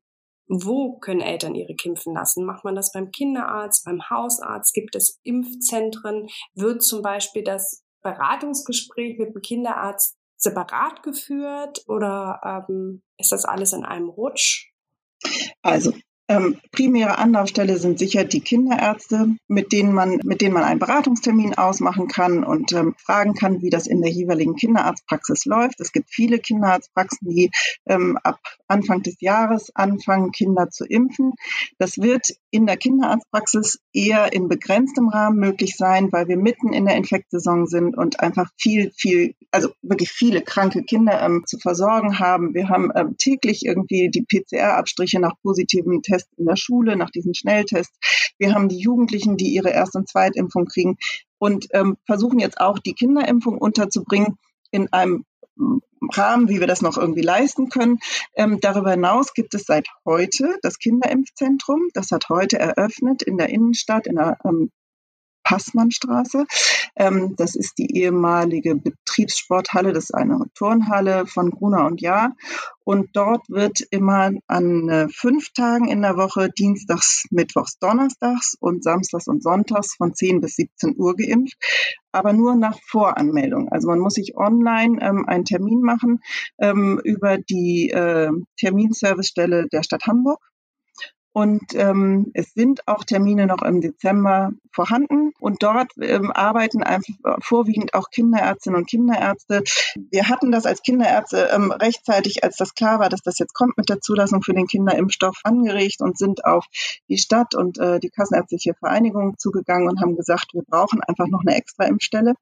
wo 0.48 0.98
können 1.00 1.22
Eltern 1.22 1.56
ihre 1.56 1.74
impfen 1.84 2.14
lassen? 2.14 2.46
Macht 2.46 2.64
man 2.64 2.76
das 2.76 2.92
beim 2.92 3.12
Kinderarzt, 3.12 3.86
beim 3.86 4.10
Hausarzt? 4.10 4.74
Gibt 4.74 4.96
es 4.96 5.20
Impfzentren? 5.24 6.28
Wird 6.54 6.84
zum 6.84 7.02
Beispiel 7.02 7.44
das 7.44 7.84
Beratungsgespräch 8.02 9.18
mit 9.18 9.34
dem 9.34 9.42
Kinderarzt 9.42 10.18
separat 10.38 11.04
geführt 11.04 11.84
oder 11.88 12.66
ähm, 12.70 13.02
ist 13.18 13.32
das 13.32 13.46
alles 13.46 13.74
in 13.74 13.86
einem 13.86 14.10
Rutsch? 14.10 14.72
Also 15.62 15.94
ähm, 16.30 16.58
primäre 16.72 17.18
Anlaufstelle 17.18 17.78
sind 17.78 18.00
sicher 18.00 18.24
die 18.24 18.40
Kinderärzte, 18.40 19.36
mit 19.50 19.74
denen 19.74 19.94
man, 19.94 20.20
mit 20.24 20.40
denen 20.40 20.54
man 20.54 20.64
einen 20.64 20.80
Beratungstermin 20.80 21.56
ausmachen 21.56 22.08
kann 22.08 22.46
und 22.46 22.72
ähm, 22.72 22.96
fragen 22.98 23.34
kann, 23.34 23.62
wie 23.62 23.70
das 23.70 23.88
in 23.88 24.02
der 24.02 24.10
jeweiligen 24.10 24.56
Kinderarztpraxis 24.56 25.44
läuft. 25.46 25.82
Es 25.82 25.92
gibt 25.92 26.10
viele 26.10 26.40
Kinderarztpraxen, 26.40 27.28
die 27.30 27.52
ähm, 27.88 28.18
ab 28.24 28.40
Anfang 28.68 29.04
des 29.04 29.18
Jahres 29.20 29.76
anfangen, 29.76 30.32
Kinder 30.32 30.70
zu 30.70 30.86
impfen. 30.86 31.34
Das 31.78 31.98
wird 31.98 32.30
in 32.52 32.68
der 32.68 32.78
Kinderarztpraxis 32.78 33.80
eher 33.92 34.32
in 34.32 34.48
begrenztem 34.48 35.10
Rahmen 35.10 35.40
möglich 35.40 35.76
sein, 35.76 36.10
weil 36.12 36.30
wir 36.30 36.38
mitten 36.38 36.72
in 36.72 36.86
der 36.86 36.96
Infektsaison 36.96 37.68
sind 37.68 37.98
und 37.98 38.22
einfach 38.22 38.50
viel, 38.58 38.92
viel, 38.96 39.36
also 39.52 39.70
wirklich 39.82 40.10
viele 40.10 40.42
kranke 40.42 40.84
Kinder 40.84 41.22
ähm, 41.22 41.44
zu 41.46 41.60
versorgen 41.60 42.20
haben. 42.20 42.54
Wir 42.54 42.70
haben 42.70 42.92
ähm, 42.96 43.18
täglich 43.18 43.66
irgendwie 43.66 44.10
die 44.10 44.24
PCR-Abstriche 44.24 45.20
nach 45.20 45.34
positiven 45.42 46.02
Tests 46.02 46.13
Test 46.14 46.28
in 46.38 46.46
der 46.46 46.56
Schule, 46.56 46.96
nach 46.96 47.10
diesen 47.10 47.34
Schnelltests. 47.34 47.98
Wir 48.38 48.54
haben 48.54 48.70
die 48.70 48.80
Jugendlichen, 48.80 49.38
die 49.38 49.54
ihre 49.54 49.70
Erst- 49.70 49.96
und 49.96 50.08
Zweitimpfung 50.08 50.66
kriegen 50.66 50.98
und 51.40 51.68
ähm, 51.72 51.98
versuchen 52.06 52.40
jetzt 52.40 52.60
auch 52.60 52.80
die 52.80 52.94
Kinderimpfung 52.94 53.58
unterzubringen 53.58 54.38
in 54.72 54.92
einem 54.94 55.26
Rahmen, 56.14 56.50
wie 56.50 56.60
wir 56.60 56.68
das 56.68 56.82
noch 56.82 56.98
irgendwie 56.98 57.22
leisten 57.22 57.70
können. 57.70 58.00
Ähm, 58.36 58.60
darüber 58.60 58.92
hinaus 58.92 59.34
gibt 59.34 59.54
es 59.54 59.66
seit 59.66 59.88
heute 60.06 60.58
das 60.62 60.80
Kinderimpfzentrum. 60.80 61.90
Das 61.94 62.12
hat 62.12 62.30
heute 62.30 62.60
eröffnet 62.60 63.22
in 63.24 63.38
der 63.38 63.50
Innenstadt, 63.50 64.08
in 64.08 64.16
der 64.16 64.38
ähm, 64.44 64.72
Passmannstraße. 65.54 66.46
Ähm, 66.96 67.36
das 67.38 67.56
ist 67.56 67.78
die 67.78 67.96
ehemalige 67.96 68.76
Betriebssporthalle, 68.76 69.94
das 69.94 70.06
ist 70.06 70.16
eine 70.16 70.40
Turnhalle 70.56 71.28
von 71.28 71.52
Gruner 71.52 71.86
und 71.86 72.02
Jahr. 72.02 72.36
Und 72.84 73.16
dort 73.16 73.48
wird 73.50 73.82
immer 73.92 74.32
an 74.48 74.90
äh, 74.90 75.08
fünf 75.10 75.54
Tagen 75.54 75.88
in 75.88 76.02
der 76.02 76.18
Woche, 76.18 76.50
Dienstags, 76.50 77.26
Mittwochs, 77.30 77.78
Donnerstags 77.78 78.56
und 78.60 78.84
Samstags 78.84 79.28
und 79.28 79.44
Sonntags 79.44 79.96
von 79.96 80.16
10 80.16 80.42
bis 80.42 80.56
17 80.56 80.96
Uhr 80.98 81.16
geimpft, 81.16 81.56
aber 82.12 82.34
nur 82.34 82.56
nach 82.56 82.80
Voranmeldung. 82.90 83.70
Also 83.70 83.88
man 83.88 84.00
muss 84.00 84.16
sich 84.16 84.36
online 84.36 84.98
ähm, 85.02 85.26
einen 85.28 85.46
Termin 85.46 85.82
machen 85.82 86.20
ähm, 86.60 87.00
über 87.04 87.38
die 87.38 87.92
äh, 87.92 88.32
Terminservicestelle 88.58 89.68
der 89.72 89.84
Stadt 89.84 90.08
Hamburg. 90.08 90.40
Und 91.34 91.74
ähm, 91.74 92.30
es 92.36 92.54
sind 92.54 92.88
auch 92.88 93.04
Termine 93.04 93.48
noch 93.48 93.64
im 93.64 93.82
Dezember 93.82 94.52
vorhanden. 94.72 95.32
Und 95.40 95.64
dort 95.64 95.92
ähm, 96.00 96.32
arbeiten 96.32 96.84
einfach 96.84 97.14
vorwiegend 97.42 97.96
auch 97.96 98.12
Kinderärztinnen 98.12 98.80
und 98.80 98.88
Kinderärzte. 98.88 99.64
Wir 100.12 100.30
hatten 100.30 100.52
das 100.52 100.68
als 100.68 100.84
Kinderärzte 100.84 101.50
ähm, 101.52 101.72
rechtzeitig, 101.72 102.44
als 102.44 102.58
das 102.58 102.76
klar 102.76 103.00
war, 103.00 103.10
dass 103.10 103.22
das 103.22 103.40
jetzt 103.40 103.56
kommt 103.56 103.78
mit 103.78 103.90
der 103.90 104.00
Zulassung 104.00 104.44
für 104.44 104.54
den 104.54 104.68
Kinderimpfstoff, 104.68 105.40
angeregt 105.44 106.02
und 106.02 106.20
sind 106.20 106.46
auf 106.46 106.68
die 107.10 107.18
Stadt 107.18 107.56
und 107.56 107.80
äh, 107.80 108.00
die 108.00 108.10
Kassenärztliche 108.10 108.76
Vereinigung 108.76 109.36
zugegangen 109.40 109.90
und 109.90 110.02
haben 110.02 110.16
gesagt, 110.16 110.54
wir 110.54 110.64
brauchen 110.64 111.02
einfach 111.02 111.28
noch 111.28 111.42
eine 111.46 111.56
extra 111.56 111.86
Impfstelle. 111.86 112.36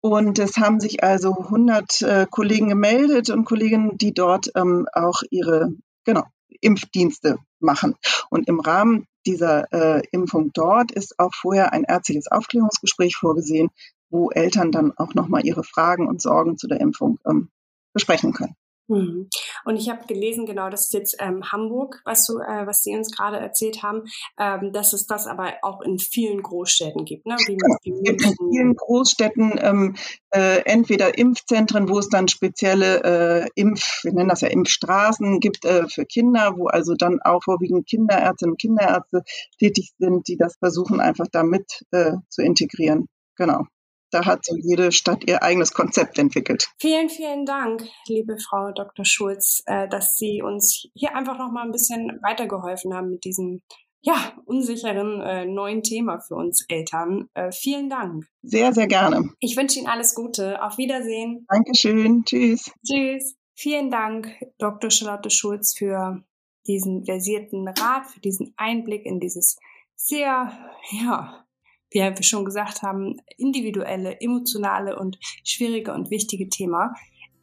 Und 0.00 0.38
es 0.38 0.56
haben 0.56 0.80
sich 0.80 1.02
also 1.02 1.34
100 1.34 2.02
äh, 2.02 2.26
Kollegen 2.30 2.70
gemeldet 2.70 3.28
und 3.28 3.44
Kolleginnen, 3.44 3.98
die 3.98 4.14
dort 4.14 4.50
ähm, 4.54 4.86
auch 4.94 5.22
ihre 5.30 5.70
genau, 6.04 6.24
Impfdienste 6.60 7.38
machen. 7.60 7.94
Und 8.30 8.48
im 8.48 8.60
Rahmen 8.60 9.06
dieser 9.26 9.72
äh, 9.72 10.02
Impfung 10.12 10.52
dort 10.52 10.92
ist 10.92 11.18
auch 11.18 11.34
vorher 11.34 11.72
ein 11.72 11.84
ärztliches 11.84 12.28
Aufklärungsgespräch 12.28 13.16
vorgesehen, 13.16 13.70
wo 14.10 14.30
Eltern 14.30 14.70
dann 14.72 14.92
auch 14.96 15.14
nochmal 15.14 15.44
ihre 15.44 15.64
Fragen 15.64 16.06
und 16.06 16.22
Sorgen 16.22 16.56
zu 16.56 16.68
der 16.68 16.80
Impfung 16.80 17.18
ähm, 17.26 17.50
besprechen 17.92 18.32
können. 18.32 18.54
Mhm. 18.88 19.28
Und 19.64 19.76
ich 19.76 19.88
habe 19.88 20.06
gelesen, 20.06 20.46
genau, 20.46 20.70
das 20.70 20.86
ist 20.86 20.94
jetzt 20.94 21.16
ähm, 21.18 21.42
Hamburg, 21.50 22.00
was 22.04 22.26
du, 22.26 22.38
äh, 22.38 22.66
was 22.66 22.82
Sie 22.82 22.94
uns 22.94 23.10
gerade 23.10 23.38
erzählt 23.38 23.82
haben, 23.82 24.04
ähm, 24.38 24.72
dass 24.72 24.92
es 24.92 25.06
das 25.06 25.26
aber 25.26 25.54
auch 25.62 25.80
in 25.80 25.98
vielen 25.98 26.42
Großstädten 26.42 27.04
gibt, 27.04 27.26
ne? 27.26 27.36
Wie, 27.46 27.56
genau. 27.56 27.76
in 27.82 28.18
vielen 28.52 28.74
Großstädten 28.74 29.58
ähm, 29.60 29.96
äh, 30.30 30.60
entweder 30.64 31.18
Impfzentren, 31.18 31.88
wo 31.88 31.98
es 31.98 32.08
dann 32.08 32.28
spezielle 32.28 33.44
äh, 33.44 33.48
Impf, 33.54 34.04
wir 34.04 34.12
nennen 34.12 34.28
das 34.28 34.42
ja 34.42 34.48
Impfstraßen 34.48 35.40
gibt 35.40 35.64
äh, 35.64 35.88
für 35.88 36.04
Kinder, 36.04 36.54
wo 36.56 36.66
also 36.66 36.94
dann 36.94 37.20
auch 37.22 37.42
vorwiegend 37.42 37.86
Kinderärztinnen 37.88 38.52
und 38.52 38.60
Kinderärzte 38.60 39.24
tätig 39.58 39.92
sind, 39.98 40.28
die 40.28 40.36
das 40.36 40.56
versuchen 40.58 41.00
einfach 41.00 41.26
damit 41.30 41.84
äh, 41.90 42.12
zu 42.28 42.42
integrieren. 42.42 43.08
Genau 43.36 43.64
da 44.10 44.24
hat 44.24 44.44
so 44.44 44.56
jede 44.56 44.92
Stadt 44.92 45.24
ihr 45.28 45.42
eigenes 45.42 45.72
Konzept 45.72 46.18
entwickelt. 46.18 46.68
Vielen, 46.78 47.08
vielen 47.08 47.44
Dank, 47.44 47.84
liebe 48.08 48.38
Frau 48.38 48.72
Dr. 48.72 49.04
Schulz, 49.04 49.62
äh, 49.66 49.88
dass 49.88 50.16
Sie 50.16 50.42
uns 50.42 50.86
hier 50.94 51.14
einfach 51.14 51.38
noch 51.38 51.50
mal 51.50 51.64
ein 51.64 51.72
bisschen 51.72 52.18
weitergeholfen 52.22 52.94
haben 52.94 53.10
mit 53.10 53.24
diesem 53.24 53.62
ja, 54.02 54.32
unsicheren 54.44 55.20
äh, 55.20 55.46
neuen 55.46 55.82
Thema 55.82 56.20
für 56.20 56.36
uns 56.36 56.64
Eltern. 56.68 57.28
Äh, 57.34 57.50
vielen 57.50 57.90
Dank. 57.90 58.26
Sehr, 58.42 58.72
sehr 58.72 58.86
gerne. 58.86 59.30
Ich 59.40 59.56
wünsche 59.56 59.80
Ihnen 59.80 59.88
alles 59.88 60.14
Gute. 60.14 60.62
Auf 60.62 60.78
Wiedersehen. 60.78 61.44
Dankeschön. 61.48 62.24
Tschüss. 62.24 62.70
Tschüss. 62.86 63.34
Vielen 63.54 63.90
Dank, 63.90 64.28
Dr. 64.58 64.90
Charlotte 64.90 65.30
Schulz, 65.30 65.74
für 65.76 66.22
diesen 66.66 67.04
versierten 67.04 67.66
Rat, 67.66 68.06
für 68.06 68.20
diesen 68.20 68.52
Einblick 68.56 69.06
in 69.06 69.18
dieses 69.18 69.56
sehr, 69.94 70.52
ja, 70.90 71.45
wie 71.90 72.00
wir 72.00 72.22
schon 72.22 72.44
gesagt 72.44 72.82
haben, 72.82 73.16
individuelle, 73.36 74.20
emotionale 74.20 74.98
und 74.98 75.18
schwierige 75.44 75.92
und 75.92 76.10
wichtige 76.10 76.48
Thema. 76.48 76.94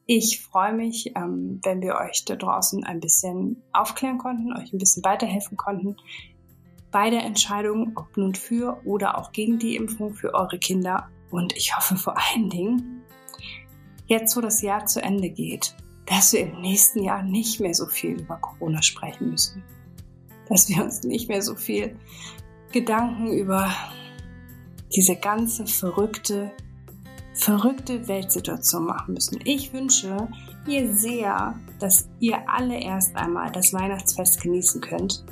Ich 0.05 0.41
freue 0.41 0.73
mich, 0.73 1.13
ähm, 1.15 1.59
wenn 1.63 1.81
wir 1.81 1.95
euch 1.95 2.25
da 2.25 2.35
draußen 2.35 2.83
ein 2.83 2.99
bisschen 2.99 3.63
aufklären 3.71 4.17
konnten, 4.17 4.53
euch 4.53 4.73
ein 4.73 4.77
bisschen 4.77 5.03
weiterhelfen 5.03 5.55
konnten 5.55 5.95
bei 6.93 7.09
der 7.09 7.23
Entscheidung, 7.23 7.93
ob 7.95 8.15
nun 8.17 8.35
für 8.35 8.79
oder 8.85 9.17
auch 9.17 9.31
gegen 9.31 9.57
die 9.57 9.75
Impfung 9.75 10.13
für 10.13 10.33
eure 10.33 10.59
Kinder. 10.59 11.09
Und 11.31 11.55
ich 11.57 11.75
hoffe 11.75 11.95
vor 11.97 12.15
allen 12.17 12.49
Dingen, 12.49 13.01
jetzt 14.05 14.37
wo 14.37 14.41
das 14.41 14.61
Jahr 14.61 14.85
zu 14.85 15.01
Ende 15.01 15.29
geht, 15.29 15.75
dass 16.05 16.33
wir 16.33 16.41
im 16.41 16.61
nächsten 16.61 17.01
Jahr 17.01 17.23
nicht 17.23 17.59
mehr 17.59 17.73
so 17.73 17.87
viel 17.87 18.21
über 18.21 18.37
Corona 18.37 18.81
sprechen 18.81 19.31
müssen. 19.31 19.63
Dass 20.49 20.69
wir 20.69 20.83
uns 20.83 21.03
nicht 21.03 21.29
mehr 21.29 21.41
so 21.41 21.55
viel 21.55 21.97
Gedanken 22.71 23.31
über 23.31 23.71
diese 24.95 25.15
ganze 25.15 25.65
verrückte, 25.65 26.51
verrückte 27.33 28.07
Weltsituation 28.07 28.85
machen 28.85 29.15
müssen. 29.15 29.39
Ich 29.43 29.73
wünsche 29.73 30.27
mir 30.65 30.95
sehr, 30.95 31.55
dass 31.79 32.07
ihr 32.19 32.37
alle 32.47 32.79
erst 32.79 33.15
einmal 33.15 33.51
das 33.51 33.73
Weihnachtsfest 33.73 34.41
genießen 34.41 34.81
könnt. 34.81 35.25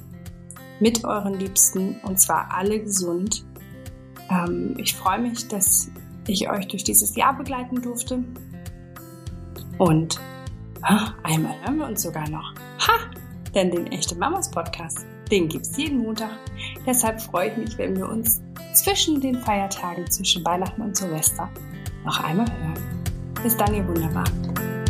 Mit 0.79 1.05
euren 1.05 1.35
Liebsten 1.35 1.99
und 2.03 2.19
zwar 2.19 2.51
alle 2.51 2.79
gesund. 2.79 3.45
Ähm, 4.29 4.75
ich 4.77 4.95
freue 4.95 5.19
mich, 5.19 5.47
dass 5.47 5.91
ich 6.27 6.49
euch 6.49 6.67
durch 6.67 6.83
dieses 6.83 7.15
Jahr 7.15 7.37
begleiten 7.37 7.81
durfte. 7.81 8.23
Und 9.77 10.19
ha, 10.83 11.15
einmal 11.23 11.53
hören 11.61 11.77
wir 11.77 11.87
uns 11.87 12.01
sogar 12.01 12.27
noch. 12.29 12.53
Ha! 12.87 12.93
Denn 13.53 13.69
den 13.69 13.87
Echte 13.87 14.15
Mamas 14.15 14.49
Podcast, 14.49 15.05
den 15.29 15.49
gibt 15.49 15.65
es 15.65 15.77
jeden 15.77 15.99
Montag. 15.99 16.31
Deshalb 16.85 17.21
freue 17.21 17.51
ich 17.51 17.57
mich, 17.57 17.77
wenn 17.77 17.95
wir 17.97 18.07
uns 18.07 18.41
zwischen 18.73 19.19
den 19.19 19.39
Feiertagen 19.39 20.09
zwischen 20.09 20.43
Weihnachten 20.45 20.81
und 20.81 20.95
Silvester 20.95 21.49
noch 22.05 22.23
einmal 22.23 22.47
hören. 22.49 23.03
Bis 23.43 23.55
dann, 23.57 23.73
ihr 23.73 23.87
Wunderbaren. 23.87 24.80